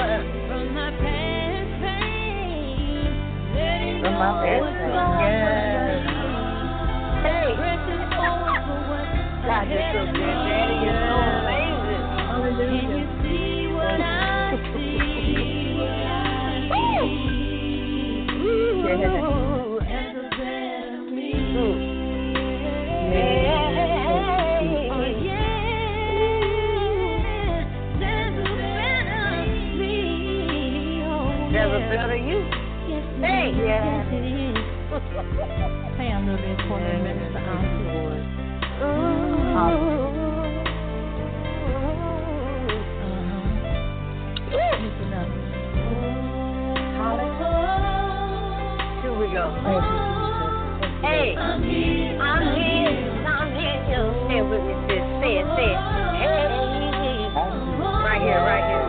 [0.49, 3.15] From my past pain,
[3.55, 4.03] letting
[9.71, 10.21] ahead of me.
[10.21, 10.77] Daddy.
[10.85, 12.05] You're so amazing.
[12.59, 14.99] Can you see what I see?
[51.59, 52.87] I'm here.
[53.27, 54.07] I'm here.
[54.29, 55.03] Say it with me, sis.
[55.19, 55.79] Say it, say it.
[57.99, 58.87] Right here, right here.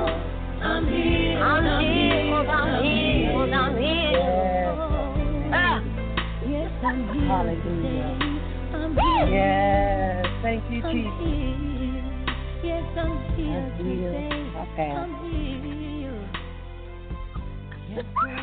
[0.62, 1.40] I'm here.
[1.40, 2.36] I'm here.
[2.48, 3.34] I'm here.
[3.54, 4.74] I'm here.
[5.52, 5.82] Ah.
[6.48, 7.32] Yes, I'm here.
[8.74, 9.30] I'm here.
[12.62, 12.86] Yes.
[12.98, 13.66] I'm here.
[14.96, 15.50] I'm here.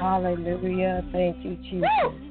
[0.00, 1.04] Hallelujah.
[1.12, 2.25] Thank you, Jesus.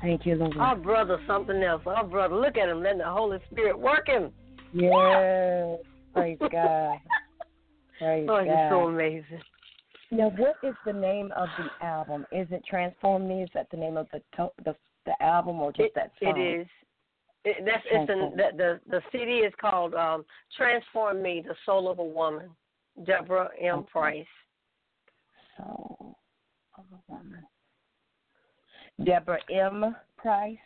[0.00, 0.56] Thank you, Lord.
[0.58, 1.82] Our brother, something else.
[1.86, 4.30] Our brother, look at him, letting the Holy Spirit work him.
[4.72, 5.78] Yes.
[6.12, 6.98] Praise God.
[7.98, 9.40] Praise Oh, you're so amazing.
[10.10, 12.26] Now, what is the name of the album?
[12.30, 13.42] Is it Transform Me?
[13.42, 14.20] Is that the name of the
[14.64, 16.38] the, the album or just It, that song?
[16.38, 16.66] it is.
[17.44, 20.24] It, that's it's an, the, the the CD is called um,
[20.56, 22.50] "Transform Me: The Soul of a Woman."
[23.04, 23.80] Debra M.
[23.80, 23.88] Okay.
[23.90, 24.26] Price.
[25.56, 26.16] Soul
[26.78, 27.44] of a woman.
[29.04, 29.94] Debra M.
[30.16, 30.56] Price.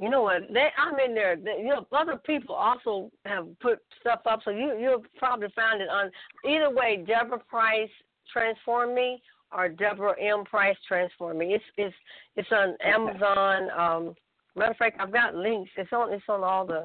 [0.00, 0.42] You know what?
[0.52, 1.36] They, I'm in there.
[1.36, 5.80] They, you know, other people also have put stuff up, so you you'll probably find
[5.80, 6.10] it on
[6.44, 7.04] either way.
[7.06, 7.90] Debra Price
[8.32, 9.22] Transform Me
[9.56, 10.44] or Debra M.
[10.44, 11.54] Price Transform Me.
[11.54, 11.94] It's it's
[12.36, 13.70] it's on Amazon.
[13.70, 14.14] Um,
[14.56, 15.70] matter of fact, I've got links.
[15.76, 16.84] It's on it's on all the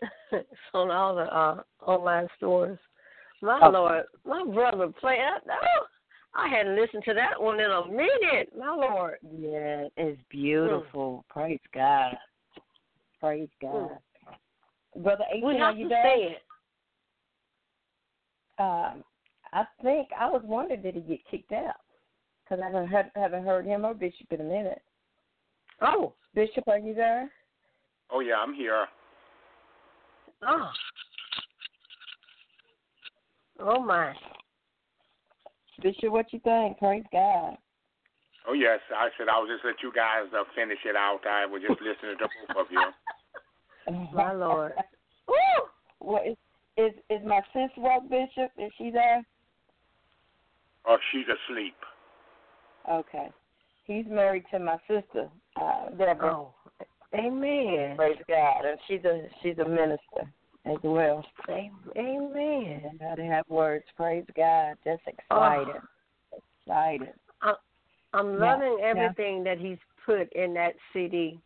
[0.32, 2.78] it's on all the uh, online stores.
[3.42, 3.72] My Okay.
[3.76, 5.42] lord, my brother play that.
[5.50, 5.86] Oh,
[6.34, 8.52] I hadn't listened to that one in a minute.
[8.58, 9.18] My lord.
[9.38, 11.24] Yeah, it's beautiful.
[11.28, 12.16] Praise God.
[13.20, 13.90] Praise God.
[14.96, 16.04] Brother We 18, are have you to there?
[16.04, 16.42] say it.
[18.58, 19.04] Um,
[19.52, 21.76] I think I was wondering did he get kicked out
[22.44, 24.82] because I haven't heard, haven't heard him or Bishop in a minute.
[25.80, 27.30] Oh, Bishop, are you there?
[28.10, 28.86] Oh yeah, I'm here.
[30.46, 30.70] oh.
[33.60, 34.12] Oh my.
[35.82, 36.78] Bishop, what you think?
[36.78, 37.56] Praise God.
[38.46, 41.20] Oh yes, I said I was just let you guys uh, finish it out.
[41.26, 44.06] I was just listening to both of you.
[44.14, 44.72] My Lord.
[45.28, 45.34] Woo!
[46.00, 46.36] What is
[46.76, 48.50] is is my sister what Bishop?
[48.58, 49.22] Is she there?
[50.86, 51.76] Oh, she's asleep.
[52.90, 53.28] Okay.
[53.84, 55.28] He's married to my sister,
[55.60, 56.34] uh, Deborah.
[56.36, 56.54] Oh.
[57.14, 57.96] Amen.
[57.96, 60.32] Praise God, and she's a she's a minister
[60.64, 61.24] as well.
[61.96, 62.82] Amen.
[62.90, 63.84] And how to have words.
[63.96, 64.76] Praise God.
[64.84, 65.52] Just ah.
[65.52, 65.82] excited.
[66.66, 67.14] Excited.
[68.14, 68.86] I'm Yeah, loving yeah.
[68.86, 71.40] everything that he's put in that CD.